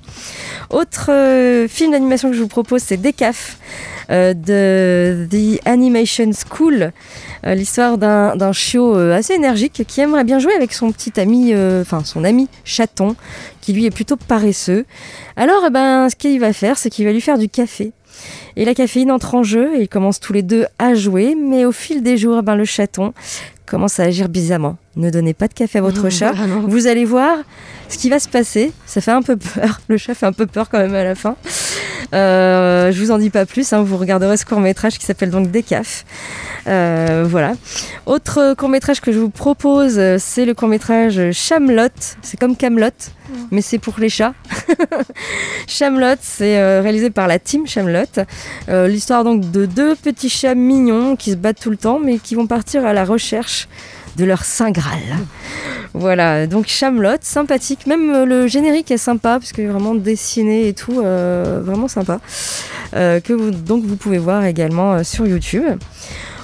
[0.70, 3.58] Autre film d'animation que je vous propose, c'est Decaf
[4.10, 6.92] euh, de The Animation School,
[7.46, 11.52] Euh, l'histoire d'un chiot euh, assez énergique qui aimerait bien jouer avec son petit ami,
[11.52, 13.16] euh, enfin son ami chaton,
[13.60, 14.84] qui lui est plutôt paresseux.
[15.36, 17.92] Alors, eh ben, ce qu'il va faire, c'est qu'il va lui faire du café.
[18.56, 21.64] Et la caféine entre en jeu et ils commencent tous les deux à jouer, mais
[21.64, 23.12] au fil des jours, ben, le chaton
[23.66, 24.76] commence à agir bizarrement.
[24.96, 26.32] Ne donnez pas de café à votre chat.
[26.38, 26.60] Ah non.
[26.66, 27.36] Vous allez voir
[27.88, 28.72] ce qui va se passer.
[28.86, 29.80] Ça fait un peu peur.
[29.88, 31.36] Le chat fait un peu peur quand même à la fin.
[32.14, 33.72] Euh, je vous en dis pas plus.
[33.72, 33.82] hein.
[33.82, 36.04] Vous regarderez ce court métrage qui s'appelle donc Décaf.
[36.68, 37.52] Euh, voilà.
[38.06, 41.88] Autre court métrage que je vous propose, euh, c'est le court métrage Chamelot.
[42.22, 42.90] C'est comme Camelot,
[43.50, 44.34] mais c'est pour les chats.
[45.66, 48.04] Chamelot, c'est euh, réalisé par la team Chamelot.
[48.68, 52.18] Euh, L'histoire donc de deux petits chats mignons qui se battent tout le temps, mais
[52.18, 53.55] qui vont partir à la recherche
[54.16, 55.00] de leur saint Graal.
[55.94, 57.86] Voilà, donc Chamelot, sympathique.
[57.86, 62.20] Même euh, le générique est sympa, parce que vraiment dessiné et tout, euh, vraiment sympa.
[62.94, 65.64] Euh, que vous, donc vous pouvez voir également euh, sur YouTube.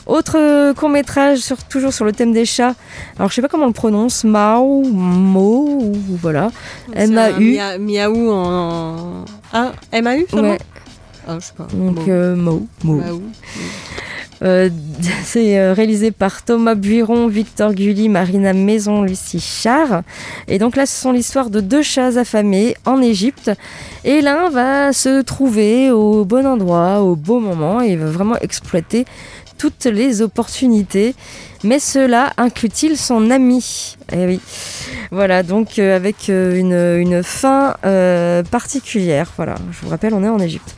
[0.07, 2.75] Autre court métrage, sur, toujours sur le thème des chats.
[3.19, 6.51] Alors je sais pas comment on le prononce, Mao, Mo, ou voilà.
[6.95, 7.55] M-A-U.
[7.57, 9.25] mia- Miaou en.
[9.53, 10.59] Ah, M-A-U Ouais,
[11.29, 11.69] Ah, je sais pas.
[11.73, 13.01] donc Mo, Mo.
[14.43, 14.69] Euh,
[15.25, 20.03] c'est euh, réalisé par Thomas Buiron, Victor Gulli, Marina Maison, Lucie Char.
[20.49, 23.51] Et donc là, ce sont l'histoire de deux chats affamés en Égypte.
[24.05, 29.05] Et l'un va se trouver au bon endroit, au bon moment, et va vraiment exploiter
[29.59, 31.15] toutes les opportunités.
[31.65, 34.41] Mais cela inclut-il son ami Eh oui.
[35.13, 39.31] Voilà, donc euh, avec euh, une, fin euh, particulière.
[39.37, 40.75] Voilà, je vous rappelle, on est en Égypte.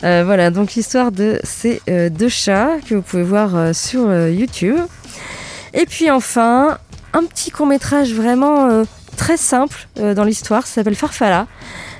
[0.00, 4.76] Voilà, donc l'histoire de ces deux chats que vous pouvez voir sur YouTube.
[5.74, 6.78] Et puis enfin,
[7.12, 8.84] un petit court métrage vraiment
[9.16, 11.46] très simple dans l'histoire, ça s'appelle Farfalla.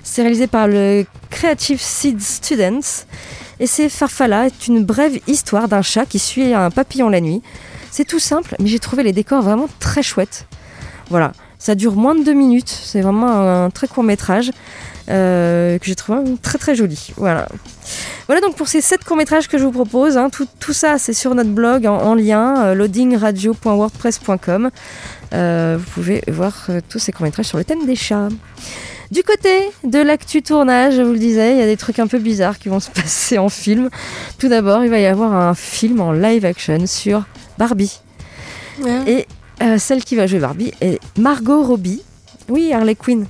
[0.05, 3.07] C'est réalisé par le Creative Seed Students.
[3.59, 7.43] Et c'est Farfalla est une brève histoire d'un chat qui suit un papillon la nuit.
[7.97, 10.45] C'est tout simple, mais j'ai trouvé les décors vraiment très chouettes.
[11.09, 12.69] Voilà, ça dure moins de deux minutes.
[12.69, 14.53] C'est vraiment un, très court métrage
[15.09, 17.15] euh, que j'ai trouvé très très joli.
[17.17, 17.49] Voilà.
[18.27, 20.19] Voilà donc pour ces sept courts-métrages que je vous propose.
[20.19, 20.29] hein.
[20.29, 24.69] Tout, ça, c'est sur notre blog en, en lien, euh, loadingradio.wordpress.com.
[25.33, 28.29] Euh, vous pouvez voir tous ces courts-métrages sur le thème des chats.
[29.11, 32.07] Du côté de l'actu tournage, je vous le disais, il y a des trucs un
[32.09, 33.89] peu bizarres qui vont se passer en film.
[34.39, 37.25] Tout d'abord, il va y avoir un film en live action sur
[37.59, 38.01] Barbie.
[39.07, 39.27] Et
[39.63, 42.03] euh, celle qui va jouer Barbie est Margot Robbie.
[42.49, 43.27] Oui, Harley Quinn.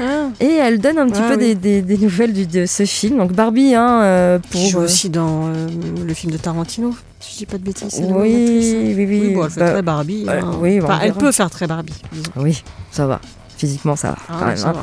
[0.00, 0.28] Ah.
[0.38, 1.54] Et elle donne un petit Ah peu oui.
[1.54, 3.18] des, des- des nouvelles du- de ce film.
[3.18, 4.60] Donc Barbie, hein, euh, pour...
[4.60, 5.66] Qui joue euh, aussi dans euh,
[6.06, 8.00] le film de Tarantino, si je dis pas de bêtises.
[8.00, 8.94] Oui, hein.
[8.96, 9.34] oui, oui.
[9.34, 10.26] bon, elle fait Bah, très Barbie.
[10.28, 10.52] hein.
[10.60, 11.18] oui, Enfin, elle verra.
[11.20, 11.94] peut faire très Barbie.
[12.12, 12.30] disons.
[12.36, 13.20] Oui, ça va.
[13.62, 14.16] Physiquement, ça va.
[14.28, 14.82] Ah, quand même, ça hein.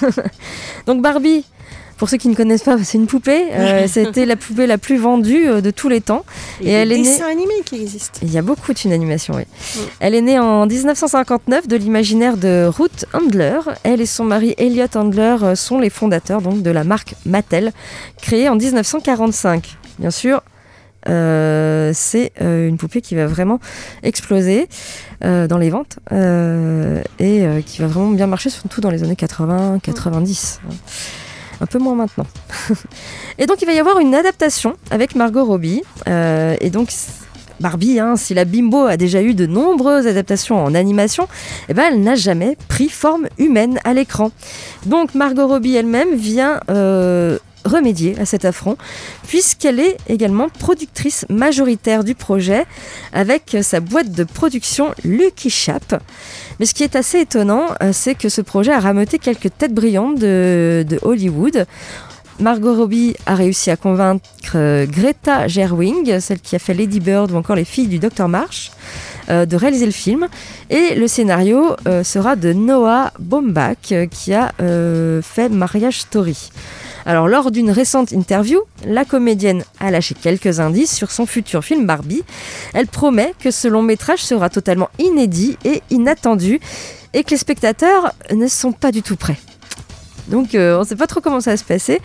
[0.00, 0.22] va.
[0.86, 1.44] Donc Barbie,
[1.98, 3.48] pour ceux qui ne connaissent pas, c'est une poupée.
[3.52, 6.24] Euh, C'était la poupée la plus vendue euh, de tous les temps.
[6.62, 8.20] Et, Et elle est née- animés qui existent.
[8.22, 9.42] Il y a beaucoup de films d'animation, oui.
[10.00, 13.58] Elle est née en 1959 de l'imaginaire de Ruth Handler.
[13.82, 17.72] Elle et son mari Elliot Handler euh, sont les fondateurs donc, de la marque Mattel,
[18.22, 19.76] créée en 1945.
[19.98, 20.42] Bien sûr,
[21.08, 23.60] euh, c'est euh, une poupée qui va vraiment
[24.02, 24.68] exploser
[25.24, 25.98] euh, dans les ventes
[27.18, 30.60] et qui va vraiment bien marcher, surtout dans les années 80, 90.
[30.64, 30.74] hein.
[31.60, 32.26] Un peu moins maintenant.
[33.38, 35.82] et donc il va y avoir une adaptation avec Margot Robbie.
[36.06, 36.90] et donc
[37.60, 41.28] Barbie, hein, si la Bimbo a déjà eu de nombreuses adaptations en animation,
[41.68, 44.32] eh ben, elle n'a jamais pris forme humaine à l'écran.
[44.86, 48.76] Donc Margot Robbie elle-même vient euh, remédier à cet affront,
[49.26, 52.64] puisqu'elle est également productrice majoritaire du projet
[53.12, 56.02] avec sa boîte de production Lucky Chap.
[56.60, 59.74] Mais ce qui est assez étonnant, euh, c'est que ce projet a rameuté quelques têtes
[59.74, 61.66] brillantes de, Hollywood.
[62.40, 64.22] Margot Robbie a réussi à convaincre
[64.56, 68.28] euh, Greta Gerwig, celle qui a fait Lady Bird ou encore Les filles du Dr
[68.28, 68.72] Marsh,
[69.28, 70.28] euh, de réaliser le film.
[70.70, 74.52] Et le scénario sera de Noah Baumbach, qui a
[75.22, 76.50] fait Marriage Story.
[77.06, 81.86] Alors, lors d'une récente interview, la comédienne a lâché quelques indices sur son futur film
[81.86, 82.22] Barbie.
[82.72, 86.60] Elle promet que ce long métrage sera totalement inédit et inattendu
[87.12, 89.38] et que les spectateurs ne sont pas du tout prêts.
[90.28, 92.00] Donc euh, on ne sait pas trop comment ça va se passer.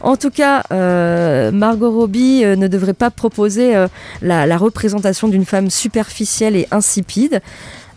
[0.00, 3.74] En tout cas, euh, Margot Robbie euh, ne devrait pas proposer
[4.20, 7.40] la représentation d'une femme superficielle et insipide.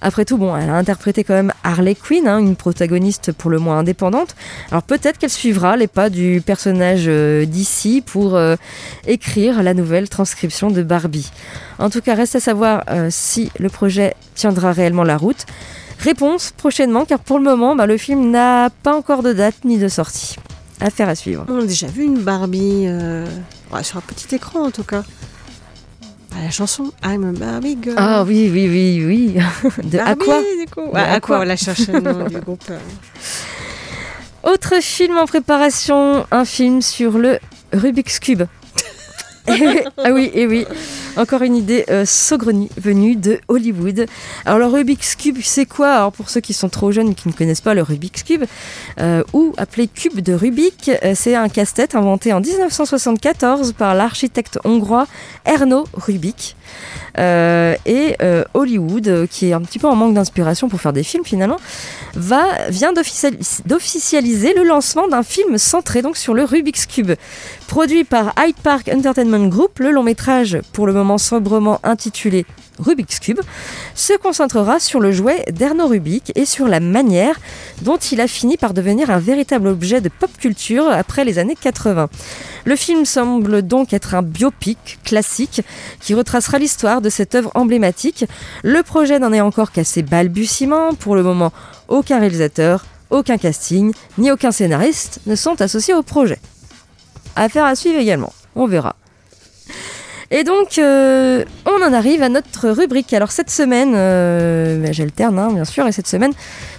[0.01, 3.57] Après tout, bon, elle a interprété quand même Harley Quinn, hein, une protagoniste pour le
[3.57, 4.36] moins indépendante.
[4.71, 8.55] Alors peut-être qu'elle suivra les pas du personnage euh, d'ici pour euh,
[9.07, 11.31] écrire la nouvelle transcription de Barbie.
[11.79, 15.45] En tout cas, reste à savoir euh, si le projet tiendra réellement la route.
[15.99, 19.79] Réponse prochainement, car pour le moment, bah, le film n'a pas encore de date ni
[19.79, 20.36] de sortie.
[20.79, 21.43] Affaire à suivre.
[21.49, 22.88] On a déjà vu une Barbie
[23.81, 25.03] sur un petit écran en tout cas.
[26.31, 27.95] Bah, la chanson I'm a Barbie Girl.
[27.97, 29.27] Ah oui, oui, oui, oui.
[29.83, 30.39] De Barbie, Aqua.
[30.41, 30.91] du coup.
[30.91, 32.63] De Aqua, la cherche le nom du groupe.
[34.43, 37.39] Autre film en préparation, un film sur le
[37.73, 38.43] Rubik's Cube.
[39.47, 40.65] ah oui, et oui.
[41.17, 44.06] Encore une idée euh, saugrenue venue de Hollywood.
[44.45, 45.89] Alors le Rubik's Cube, c'est quoi?
[45.91, 48.43] Alors pour ceux qui sont trop jeunes et qui ne connaissent pas le Rubik's Cube,
[48.99, 54.60] euh, ou appelé cube de Rubik, euh, c'est un casse-tête inventé en 1974 par l'architecte
[54.63, 55.08] hongrois
[55.45, 56.56] Erno Rubik.
[57.17, 58.15] Euh, et
[58.53, 61.58] Hollywood, qui est un petit peu en manque d'inspiration pour faire des films finalement,
[62.15, 67.13] vient d'officialis- d'officialiser le lancement d'un film centré donc sur le Rubik's Cube.
[67.67, 72.46] Produit par Hyde Park Entertainment Group, le long métrage, pour le moment sobrement intitulé
[72.80, 73.39] Rubik's Cube,
[73.96, 77.39] se concentrera sur le jouet d'Erno Rubik et sur la manière
[77.82, 81.56] dont il a fini par devenir un véritable objet de pop culture après les années
[81.60, 82.10] 80.
[82.65, 85.62] Le film semble donc être un biopic classique
[86.00, 88.26] qui retracera l'histoire de cette œuvre emblématique.
[88.63, 90.93] Le projet n'en est encore qu'à ses balbutiements.
[90.93, 91.52] Pour le moment,
[91.88, 96.39] aucun réalisateur, aucun casting, ni aucun scénariste ne sont associés au projet.
[97.36, 98.96] Affaire à suivre également, on verra.
[100.29, 103.13] Et donc, euh, on en arrive à notre rubrique.
[103.13, 106.33] Alors, cette semaine, euh, ben, j'alterne, hein, bien sûr, et cette semaine,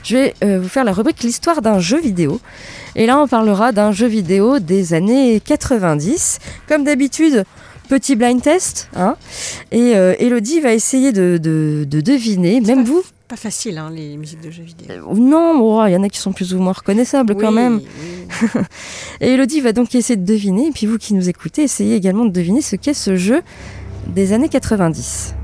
[0.04, 2.40] je vais euh, vous faire la rubrique L'histoire d'un jeu vidéo.
[2.94, 6.38] Et là, on parlera d'un jeu vidéo des années 90.
[6.68, 7.44] Comme d'habitude,
[7.88, 8.90] petit blind test.
[8.94, 9.16] Hein,
[9.72, 13.02] et euh, Elodie va essayer de- de deviner, même vous.
[13.28, 15.10] Pas facile, hein, les musiques de jeux vidéo.
[15.10, 17.82] Euh, Non, bon, il y en a qui sont plus ou moins reconnaissables quand même.
[17.82, 18.48] oui.
[19.20, 22.24] Et Elodie va donc essayer de deviner, et puis vous qui nous écoutez, essayez également
[22.24, 23.42] de deviner ce qu'est ce jeu
[24.06, 25.34] des années 90.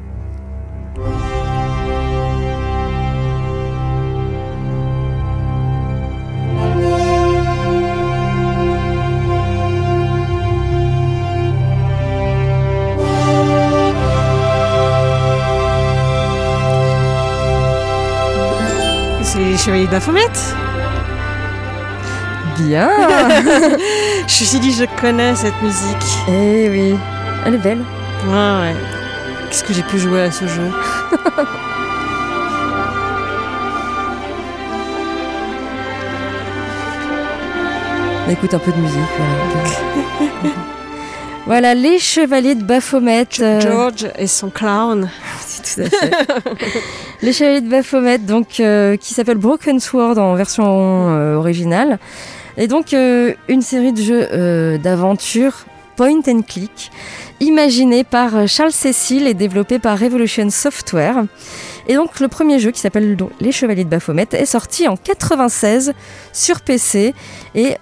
[19.54, 20.18] Les Chevaliers de Baphomet
[22.58, 22.90] Bien
[24.26, 26.04] Je me suis dit, je connais cette musique.
[26.28, 26.96] Eh oui,
[27.46, 27.84] elle est belle.
[28.26, 28.74] Ouais, ouais.
[29.48, 30.70] Qu'est-ce que j'ai pu jouer à ce jeu?
[38.26, 38.98] On écoute un peu de musique.
[39.16, 40.52] Voilà,
[41.46, 43.28] Voilà, les chevaliers de Baphomet.
[43.38, 45.08] euh, George et son clown.
[45.62, 46.10] tout à fait.
[47.24, 51.98] Les chevaliers de Baphomet, donc, euh, qui s'appelle Broken Sword en version euh, originale.
[52.56, 55.64] Et donc, euh, une série de jeux d'aventure
[55.96, 56.90] point and click,
[57.40, 61.24] imaginé par Charles Cecil et développé par Revolution Software.
[61.86, 65.92] Et donc, le premier jeu, qui s'appelle Les Chevaliers de Baphomet, est sorti en 96
[66.32, 67.14] sur PC
[67.54, 67.74] et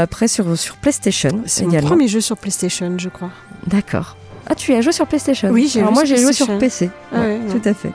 [0.00, 1.88] après sur, sur PlayStation C'est également.
[1.90, 3.30] premier jeu sur PlayStation, je crois.
[3.66, 4.16] D'accord.
[4.50, 6.58] Ah, tu as joué sur PlayStation Oui, j'ai Alors joué moi, j'ai joué sur.
[6.58, 6.90] PC.
[7.12, 7.52] Ah Ouais, ouais, non.
[7.60, 7.90] tout à fait.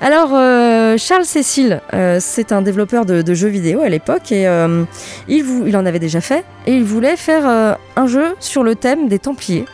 [0.00, 4.84] Alors, euh, Charles Cecil, euh, c'est un développeur de, jeux vidéo à l'époque et euh,
[5.26, 9.18] il, en avait déjà fait et il voulait faire un jeu sur le thème des
[9.18, 9.64] Templiers.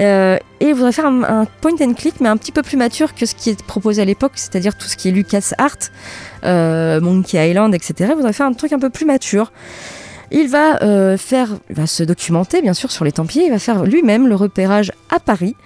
[0.00, 3.26] Et il voudrait faire un, point and click, mais un petit peu plus mature que
[3.26, 7.74] ce qui est proposé à l'époque, c'est-à-dire tout ce qui est Lucas Art, Monkey Island,
[7.74, 8.10] etc.
[8.10, 9.52] Il voudrait faire un truc un peu plus mature.
[10.30, 10.78] Il va
[11.16, 11.48] faire,
[11.86, 13.46] se documenter bien sûr sur les Templiers.
[13.46, 15.56] Il va faire lui-même le repérage à Paris.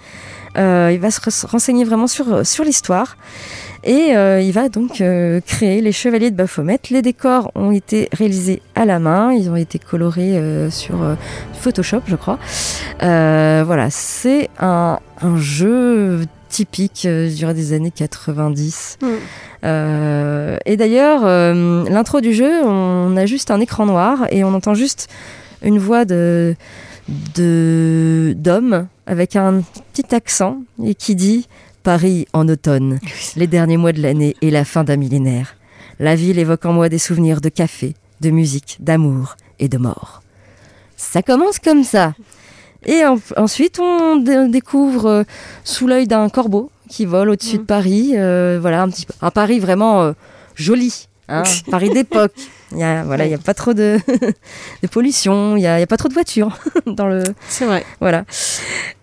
[0.55, 3.17] Il va se re- renseigner vraiment sur l'histoire.
[3.85, 6.79] Et euh, il va donc euh, créer les Chevaliers de Baphomet.
[6.89, 9.33] Les décors ont été réalisés à la main.
[9.33, 10.95] Ils ont été colorés euh, sur
[11.59, 12.39] Photoshop, je crois.
[13.01, 18.99] Voilà, c'est un, un jeu typique, je dirais, des années 90.
[19.01, 19.07] Mm.
[20.65, 21.23] Et d'ailleurs,
[21.89, 25.07] l'intro du jeu, on a juste un écran noir et on entend juste
[25.61, 26.55] une voix de
[27.35, 29.61] de- d'homme avec un
[29.93, 31.47] petit accent et qui dit
[31.83, 32.99] Paris en automne,
[33.35, 35.55] les derniers mois de l'année et la fin d'un millénaire.
[35.99, 40.21] La ville évoque en moi des souvenirs de café, de musique, d'amour et de mort.
[40.95, 42.13] Ça commence comme ça.
[42.85, 45.23] Et en- ensuite, on dé- découvre euh,
[45.63, 48.13] sous l'œil d'un corbeau qui vole au-dessus de Paris.
[48.15, 50.13] euh, voilà, un, petit, un Paris vraiment euh,
[50.55, 51.07] joli.
[51.27, 52.33] hein, Paris d'époque.
[52.73, 53.99] Il y a, voilà, il y a pas trop de,
[54.83, 57.85] de pollution, il y a, y a pas trop de voitures dans le, C'est vrai.
[57.99, 58.25] voilà.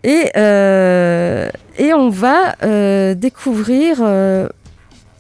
[0.05, 4.49] Et, euh, et on va euh, découvrir euh,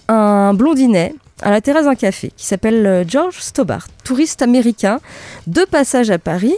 [0.09, 5.01] un blondinet à la terrasse d'un café qui s'appelle George Stobart, touriste américain
[5.47, 6.55] de passage à Paris.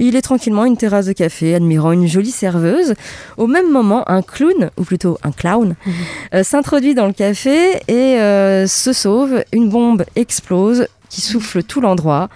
[0.00, 2.94] Il est tranquillement à une terrasse de café, admirant une jolie serveuse.
[3.36, 5.74] Au même moment, un clown, ou plutôt un clown,
[6.34, 9.42] euh, s'introduit dans le café et euh, se sauve.
[9.52, 12.28] Une bombe explose qui souffle tout l'endroit.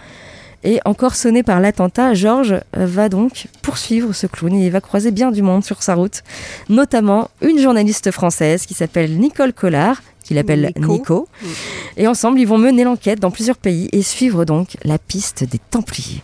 [0.65, 4.81] Et encore sonné par l'attentat, Georges euh, va donc poursuivre ce clown et il va
[4.81, 6.23] croiser bien du monde sur sa route,
[6.69, 10.93] notamment une journaliste française qui s'appelle Nicole Collard, qu'il appelle Nico.
[10.93, 11.29] Nico.
[11.97, 15.59] Et ensemble, ils vont mener l'enquête dans plusieurs pays et suivre donc la piste des
[15.59, 16.23] Templiers.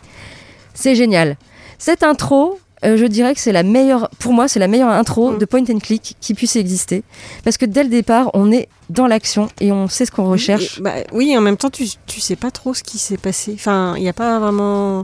[0.72, 1.36] C'est génial.
[1.78, 5.32] Cette intro, euh, je dirais que c'est la meilleure, pour moi, c'est la meilleure intro
[5.32, 5.38] Mm.
[5.38, 7.02] de point and click qui puisse exister.
[7.44, 10.78] Parce que dès le départ, on est dans l'action et on sait ce qu'on recherche.
[10.78, 13.52] Et, bah, oui, en même temps, tu, tu sais pas trop ce qui s'est passé.
[13.54, 15.02] Enfin, il n'y a pas vraiment.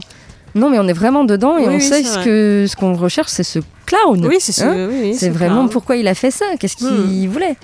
[0.55, 2.23] Non, mais on est vraiment dedans et Oui, on oui, sait ce vrai.
[2.23, 4.25] que ce qu'on recherche, c'est ce clown.
[4.25, 6.45] Oui, c'est ce- Hein oui, vraiment pourquoi il a fait ça.
[6.59, 7.27] Qu'est-ce qu'il Hmm.
[7.31, 7.57] voulait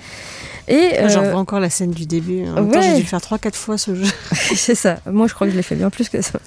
[0.68, 2.42] Et Moi, J'en euh, vois encore la scène du début.
[2.48, 2.82] En même temps, ouais.
[2.82, 4.04] j'ai dû le faire 3-4 fois ce jeu.
[4.32, 4.98] c'est ça.
[5.10, 6.38] Moi, je crois que je l'ai fait bien plus que ça.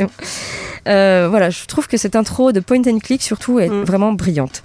[0.88, 3.84] Euh, voilà, je trouve que cette intro de point and click surtout est Mm.
[3.84, 4.64] vraiment brillante.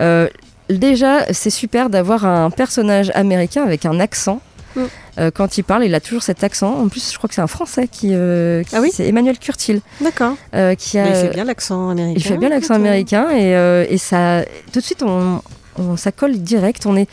[0.00, 0.28] Euh,
[0.68, 4.40] déjà, c'est super d'avoir un personnage américain avec un accent.
[4.76, 4.80] Mm.
[5.18, 6.74] Euh, quand il parle, il a toujours cet accent.
[6.78, 9.38] En plus, je crois que c'est un Français qui, euh, qui- Ah oui c'est Emmanuel
[9.38, 10.34] Curtil D'accord.
[10.54, 11.04] euh, qui a.
[11.04, 12.14] Mais il fait bien l'accent américain.
[12.18, 13.50] Il fait bien l'accent américain et,
[13.92, 14.42] et ça,
[14.72, 15.42] tout de suite, on,
[15.78, 16.86] on, ça colle direct.
[16.86, 17.08] On est,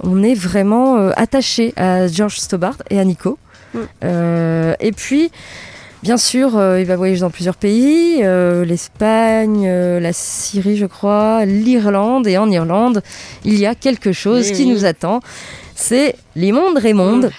[0.00, 3.38] on est vraiment euh, attaché à George Stobart et à Nico.
[3.74, 3.78] Mm.
[4.04, 5.30] Euh, et puis,
[6.04, 10.86] bien sûr, euh, il va voyager dans plusieurs pays euh, l'Espagne, euh, la Syrie, je
[10.86, 12.26] crois, l'Irlande.
[12.26, 13.02] Et en Irlande,
[13.44, 14.70] il y a quelque chose Oui, qui oui.
[14.70, 15.20] nous attend.
[15.74, 17.30] C'est l'immonde Raymond.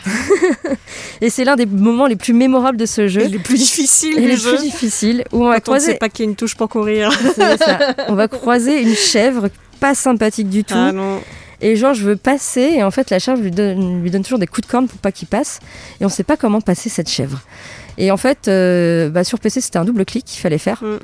[1.22, 3.22] et c'est l'un des moments les plus mémorables de ce jeu.
[3.22, 6.10] Et les plus difficiles Et les plus difficiles, où on va on croiser sait pas
[6.10, 7.12] qu'il y a une touche pour courir.
[7.36, 7.80] ça.
[8.10, 9.48] On va croiser une chèvre
[9.80, 10.74] pas sympathique du tout.
[10.76, 11.22] Ah non.
[11.62, 14.40] Et genre, je veux passer, et en fait, la chèvre lui donne, lui donne toujours
[14.40, 15.60] des coups de corne pour pas qu'il passe.
[16.02, 17.42] Et on sait pas comment passer cette chèvre.
[17.98, 20.84] Et en fait, euh, bah, sur PC, c'était un double clic qu'il fallait faire.
[20.84, 20.98] Mm.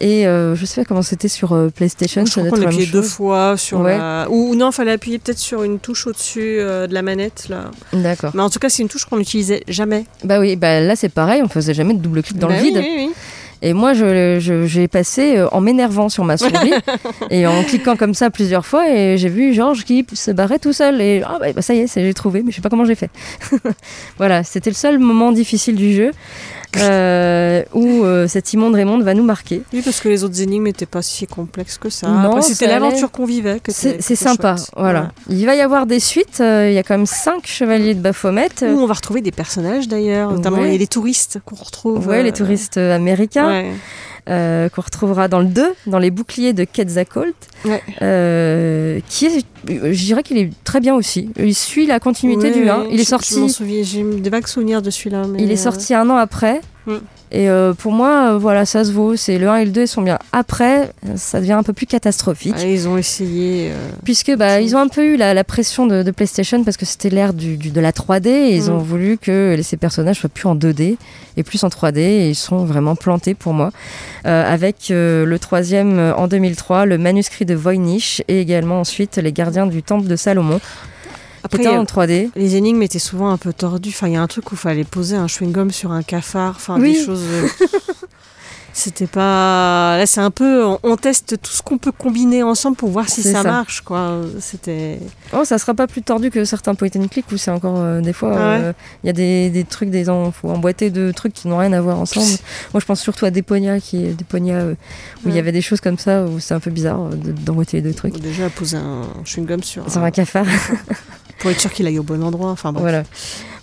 [0.00, 2.24] Et euh, je sais pas comment c'était sur euh, PlayStation.
[2.24, 3.98] Je ça crois doit qu'on appuyait deux fois sur Ouais.
[3.98, 4.28] la...
[4.30, 7.48] Ou ou non, il fallait appuyer peut-être sur une touche au-dessus euh, de la manette.
[7.48, 7.72] là.
[7.92, 8.30] D'accord.
[8.34, 10.04] Mais en tout cas, c'est une touche qu'on n'utilisait jamais.
[10.22, 12.62] Bah oui, bah là, c'est pareil, on faisait jamais de double clic dans Bah le
[12.62, 12.76] oui, vide.
[12.78, 13.10] oui, oui.
[13.62, 16.72] Et moi, je, je- j'ai passé euh, en m'énervant sur ma souris
[17.30, 18.88] et en cliquant comme ça plusieurs fois.
[18.90, 21.00] Et j'ai vu Georges qui se barrait tout seul.
[21.00, 22.94] Et ah, bah, bah, ça y est, j'ai trouvé, mais je sais pas comment j'ai
[22.94, 23.10] fait.
[24.18, 26.10] voilà, c'était le seul moment difficile du jeu
[26.76, 29.62] euh, où euh, cet immonde Raymond va nous marquer.
[29.72, 32.08] Oui, parce que les autres énigmes n'étaient pas si complexes que ça.
[32.42, 33.60] C'était l'aventure qu'on vivait.
[33.68, 35.12] C'est sympa, voilà.
[35.28, 36.40] Il va y avoir des suites.
[36.40, 38.48] euh, il y a quand même cinq chevaliers de Baphomet.
[38.62, 40.76] Où on va retrouver des personnages d'ailleurs, notamment Ouais.
[40.78, 42.06] les touristes qu'on retrouve.
[42.06, 43.48] Ouais, les euh, touristes euh, américains.
[43.48, 43.70] ouais.
[44.28, 47.32] Euh, qu'on retrouvera dans le 2, dans les boucliers de Quetzalcoatl,
[47.64, 47.82] Ouais.
[48.02, 51.30] euh, qui est, je dirais qu'il est très bien aussi.
[51.38, 52.84] Il suit la continuité Ouais, du 1.
[52.90, 55.24] Il est je- Je m'en sorti, souviens, j'ai des vagues souvenirs de celui-là.
[55.28, 56.60] mais, il est euh, sorti un an après.
[56.86, 56.96] Mm.
[57.32, 59.14] Et euh, pour moi, euh, voilà, ça se vaut.
[59.16, 60.18] C'est le 1 et le 2 sont bien.
[60.32, 62.56] Après, ça devient un peu plus catastrophique.
[62.62, 63.70] ils ont essayé.
[63.70, 66.76] euh, Puisque bah, ils ont un peu eu la, la pression de, de PlayStation parce
[66.76, 68.74] que c'était l'ère du, du- de la 3D et ils Mm.
[68.74, 70.96] ont voulu que ces personnages soient plus en 2D
[71.36, 73.70] et plus en 3D et ils sont vraiment plantés pour moi.
[74.26, 79.66] Euh, avec le troisième en 2003, le manuscrit de Voynich et également ensuite les gardiens
[79.66, 80.60] du temple de Salomon
[81.44, 82.30] Après, étaient il y a- en 3D.
[82.36, 83.90] les énigmes étaient souvent un peu tordues.
[83.90, 86.54] Enfin, il y a un truc où il fallait poser un chewing-gum sur un cafard.
[86.56, 86.92] Enfin, Oui.
[86.94, 87.22] des choses.
[87.22, 87.46] euh,
[88.72, 89.96] C'était pas.
[89.98, 90.64] Là, c'est un peu.
[90.84, 93.42] On, teste tout ce qu'on peut combiner ensemble pour voir si ça, ça.
[93.42, 94.18] marche, quoi.
[94.38, 95.00] C'était.
[95.32, 98.00] Oh, ça sera pas plus tordu que certains point and click où c'est encore euh,
[98.00, 98.64] des fois Ah ouais.
[98.66, 98.72] euh,
[99.02, 101.72] il y a des, des trucs des en, faut emboîter de trucs qui n'ont rien
[101.72, 102.26] à voir ensemble.
[102.72, 104.74] Moi, je pense surtout à Deponia qui est Deponia euh,
[105.26, 107.78] où il y avait des choses comme ça où c'est un peu bizarre de- d'emboîter
[107.78, 108.18] les deux trucs.
[108.20, 109.90] Déjà, poser un chewing-gum sur.
[109.90, 110.46] Sur un- un cafard.
[111.40, 112.50] Pour être sûr qu'il aille au bon endroit.
[112.50, 112.72] Enfin.
[112.72, 113.02] Voilà.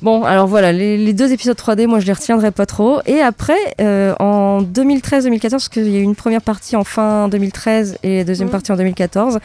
[0.02, 3.00] Bon, alors voilà, les, les deux épisodes 3D, moi je les retiendrai pas trop.
[3.08, 7.28] Et après, euh, en 2013-2014, parce qu'il y a eu une première partie en fin
[7.30, 8.52] 2013 et la deuxième Mhm.
[8.52, 9.40] partie en 2014,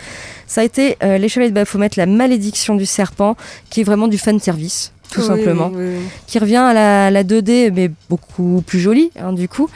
[0.47, 3.37] ça a été euh, Les Chevaliers de Baphomet, la malédiction du serpent,
[3.71, 5.71] qui est vraiment du fan service, tout Oui, simplement.
[5.75, 6.03] oui, oui.
[6.27, 9.69] Qui revient à la, la 2D, mais beaucoup plus jolie, hein, du coup.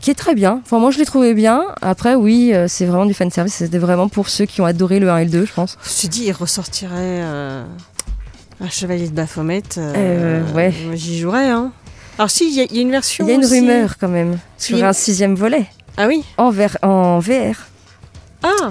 [0.00, 0.60] Qui est très bien.
[0.64, 1.64] Enfin, moi je l'ai trouvé bien.
[1.80, 3.54] Après, oui, euh, c'est vraiment du fan service.
[3.54, 5.76] C'était vraiment pour ceux qui ont adoré le 1 et le 2, je pense.
[5.82, 6.90] Je me suis dit, il ressortirait
[7.22, 7.64] euh,
[8.60, 9.62] un chevalier de Baphomet.
[9.78, 10.72] euh, ouais.
[10.94, 11.72] J'y jouerais, hein.
[12.18, 13.24] Alors, si, il y, a- il y a une version.
[13.24, 15.66] Il y a une aussi- rumeur quand même sur un sixième volet.
[15.96, 17.56] Ah oui en, ver- en VR.
[18.42, 18.70] Ah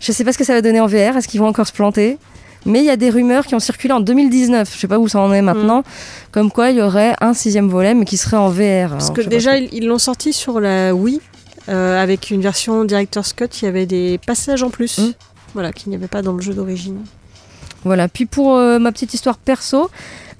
[0.00, 1.72] Je sais pas ce que ça va donner en VR, est-ce qu'ils vont encore se
[1.72, 2.18] planter?
[2.66, 5.08] Mais il y a des rumeurs qui ont circulé en 2019, je sais pas où
[5.08, 5.82] ça en est maintenant,
[6.30, 8.90] comme quoi il y aurait un sixième volet mais qui serait en VR.
[8.90, 11.20] Parce Alors, que déjà, ils l'ont sorti sur la Wii,
[11.68, 14.98] euh, avec une version Director's Cut, il y avait des passages en plus.
[14.98, 15.12] Mm.
[15.54, 17.04] Voilà, qu'il n'y avait pas dans le jeu d'origine.
[17.84, 19.90] Voilà, puis pour euh, ma petite histoire perso,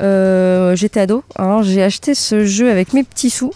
[0.01, 3.53] euh, j'étais ado, hein, j'ai acheté ce jeu avec mes petits sous.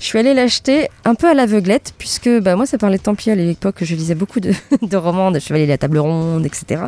[0.00, 3.32] Je suis allée l'acheter un peu à l'aveuglette, puisque bah, moi ça parlait de Templier
[3.32, 4.52] à l'époque, je lisais beaucoup de,
[4.82, 6.82] de romans, de Chevalier de la Table Ronde, etc.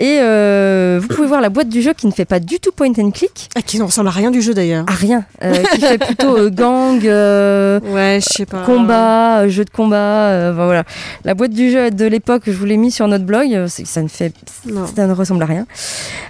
[0.00, 2.72] Et euh, vous pouvez voir la boîte du jeu qui ne fait pas du tout
[2.72, 4.84] point and click, Ah, qui ne ressemble à rien du jeu d'ailleurs.
[4.88, 8.62] à rien, euh, qui fait plutôt euh, gang, euh, Ouais, je sais pas.
[8.64, 10.82] combat, euh, jeu de combat, euh, voilà.
[11.24, 14.08] La boîte du jeu de l'époque, je vous l'ai mis sur notre blog, ça ne
[14.08, 14.32] fait,
[14.66, 14.86] Non.
[14.86, 15.66] ça ne ressemble à rien.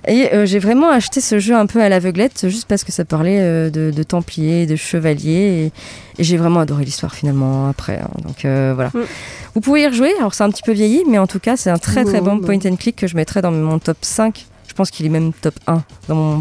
[0.07, 3.07] Et euh, j'ai vraiment acheté ce jeu un peu à l'aveuglette, juste parce que ça
[3.07, 5.73] parlait euh, de, de templiers, de chevaliers, et,
[6.19, 7.99] et j'ai vraiment adoré l'histoire finalement après.
[8.01, 8.11] hein.
[8.23, 8.91] Donc euh, voilà.
[8.95, 9.01] Mm.
[9.55, 11.71] Vous pouvez y rejouer, alors c'est un petit peu vieilli, mais en tout cas c'est
[11.71, 12.47] un très très bon bah.
[12.47, 14.47] point and click que je mettrais dans mon top 5.
[14.67, 16.39] Je pense qu'il est même top 1 dans mon,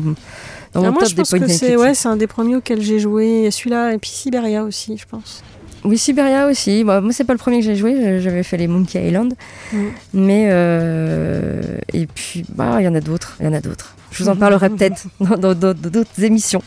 [0.74, 2.26] dans mon Ah, moi, top je des pense que and c'est ouais, c'est un des
[2.28, 3.28] premiers auxquels j'ai joué.
[3.28, 5.43] Il y a Celui-là et puis Siberia aussi, je pense.
[5.86, 6.84] Oui, Siberia aussi.
[6.86, 8.22] Moi, c'est pas le premier que j'ai joué.
[8.22, 9.34] J'avais fait les Monkey Island.
[9.74, 9.78] Mm.
[10.14, 10.47] Mais.
[10.49, 11.61] euh,
[11.91, 13.36] Et puis, bah, il y en a d'autres.
[13.41, 13.93] Il y en a d'autres.
[14.14, 16.61] Je vous en parlerai peut-être dans d'autres émissions.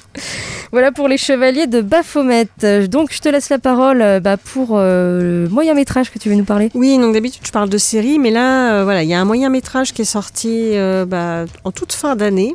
[0.73, 2.49] Voilà pour les chevaliers de Baphomet.
[2.65, 6.19] Euh, Donc, je te laisse la parole euh, bah, pour euh, le moyen métrage que
[6.19, 6.71] tu veux nous parler.
[6.75, 9.49] Oui, donc d'habitude je parle de séries, mais là, voilà, il y a un moyen
[9.49, 10.73] métrage qui est sorti
[11.07, 12.55] bah, en toute fin d'année.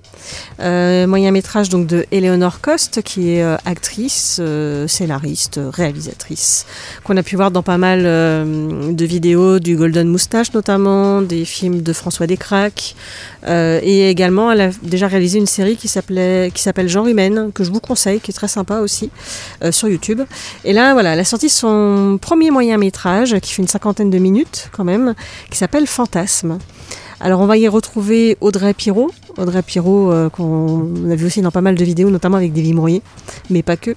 [0.59, 4.41] Moyen métrage donc de Eleanor Cost, qui est actrice,
[4.87, 6.65] scénariste, réalisatrice,
[7.03, 11.81] qu'on a pu voir dans pas mal de vidéos du Golden Moustache notamment, des films
[11.81, 12.95] de François Descraques,
[13.47, 17.63] et également elle a déjà réalisé une série qui s'appelait qui s'appelle Genre humaine que
[17.63, 19.09] je vous conseille, qui est très sympa aussi
[19.63, 20.21] euh, sur YouTube.
[20.65, 24.17] Et là, voilà, elle a sorti son premier moyen métrage qui fait une cinquantaine de
[24.17, 25.15] minutes quand même,
[25.49, 26.57] qui s'appelle Fantasme.
[27.23, 31.51] Alors on va y retrouver Audrey Pirot, Audrey Pirot euh, qu'on a vu aussi dans
[31.51, 33.03] pas mal de vidéos, notamment avec Davy Mourier,
[33.51, 33.91] mais pas que.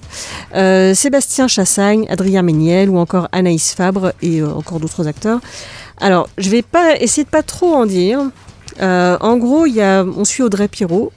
[0.53, 5.39] Euh, Sébastien Chassagne, Adrien Méniel ou encore Anaïs Fabre et encore d'autres acteurs.
[5.99, 8.19] Alors je vais pas essayer de pas trop en dire.
[8.81, 11.11] Euh, en gros, y a, on suit Audrey Pirot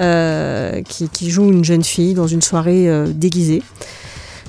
[0.00, 3.62] euh, qui, qui joue une jeune fille dans une soirée euh, déguisée.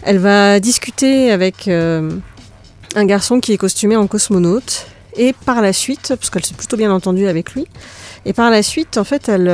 [0.03, 4.85] Elle va discuter avec un garçon qui est costumé en cosmonaute.
[5.17, 7.65] Et par la suite, parce qu'elle s'est plutôt bien entendue avec lui,
[8.25, 9.47] et par la suite, en fait, elle,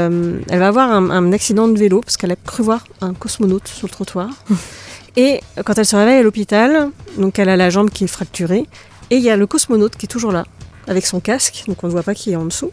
[0.50, 3.68] elle va avoir un, un accident de vélo parce qu'elle a cru voir un cosmonaute
[3.68, 4.30] sur le trottoir.
[5.16, 8.66] et quand elle se réveille à l'hôpital, donc elle a la jambe qui est fracturée,
[9.12, 10.46] et il y a le cosmonaute qui est toujours là,
[10.92, 12.72] avec son casque, donc on ne voit pas qui est en dessous.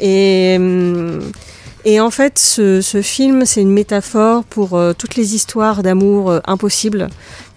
[0.00, 0.58] Et,
[1.86, 6.40] et en fait, ce, film, c'est une métaphore pour euh, toutes les histoires d'amour euh,
[6.46, 7.08] impossibles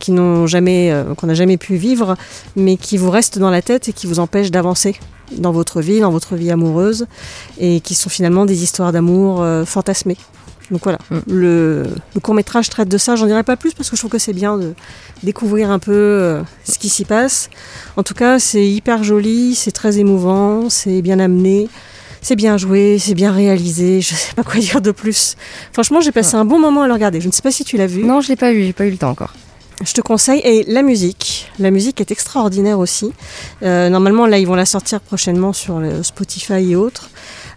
[0.09, 2.15] euh, qu'on n'a jamais pu vivre,
[2.55, 4.99] mais qui vous restent dans la tête et qui vous empêchent d'avancer
[5.31, 7.07] dans votre vie, dans votre vie amoureuse,
[7.57, 10.17] et qui sont finalement des histoires d'amour euh, fantasmées.
[10.71, 11.17] Donc voilà, Mm.
[11.27, 11.83] le,
[12.15, 13.15] le court métrage traite de ça.
[13.15, 14.73] J'en dirai pas plus parce que je trouve que c'est bien de
[15.23, 17.49] découvrir un peu euh, ce qui s'y passe.
[17.95, 21.69] En tout cas, c'est hyper joli, c'est très émouvant, c'est bien amené.
[22.21, 25.35] C'est bien joué, c'est bien réalisé, je sais pas quoi dire de plus.
[25.71, 27.21] Franchement, j'ai passé un bon moment à le regarder.
[27.21, 28.03] Je ne sais pas si tu l'as vu.
[28.03, 28.63] Non, je l'ai pas eu.
[28.65, 29.33] J'ai pas eu le temps encore.
[29.85, 30.41] Je te conseille.
[30.43, 31.49] Et la musique.
[31.59, 33.13] La musique est extraordinaire aussi.
[33.63, 37.11] Euh, normalement, là, ils vont la sortir prochainement sur le Spotify et autres.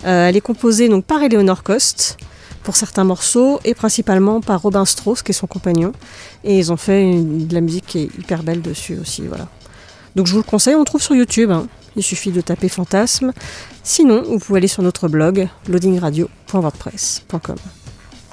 [0.06, 2.18] Euh, elle est composée donc par Eleanor Cost
[2.62, 5.92] pour certains morceaux et principalement par Robin Strauss, qui est son compagnon.
[6.44, 9.22] Et ils ont fait de la musique qui est hyper belle dessus aussi.
[9.26, 9.48] Voilà.
[10.16, 11.50] Donc je vous le conseille, on le trouve sur YouTube.
[11.50, 11.66] hein.
[11.96, 13.32] Il suffit de taper Fantasme.
[13.82, 17.56] Sinon, vous pouvez aller sur notre blog loadingradio.wordpress.com.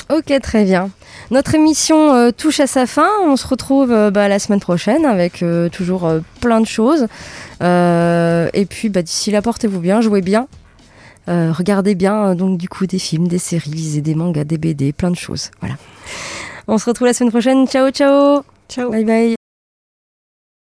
[0.09, 0.89] Ok, très bien.
[1.31, 3.09] Notre émission euh, touche à sa fin.
[3.25, 6.09] On se retrouve euh, bah, la semaine prochaine avec euh, toujours
[6.39, 7.07] plein de choses.
[7.61, 10.47] Et puis bah, d'ici là, portez-vous bien, jouez bien.
[11.27, 14.57] Euh, regardez bien euh, donc du coup des films, des séries, lisez des mangas, des
[14.57, 15.51] BD, plein de choses.
[15.59, 15.75] Voilà.
[16.67, 17.67] On se retrouve la semaine prochaine.
[17.67, 18.43] Ciao, ciao.
[18.69, 18.91] Ciao.
[18.91, 19.36] Bye bye.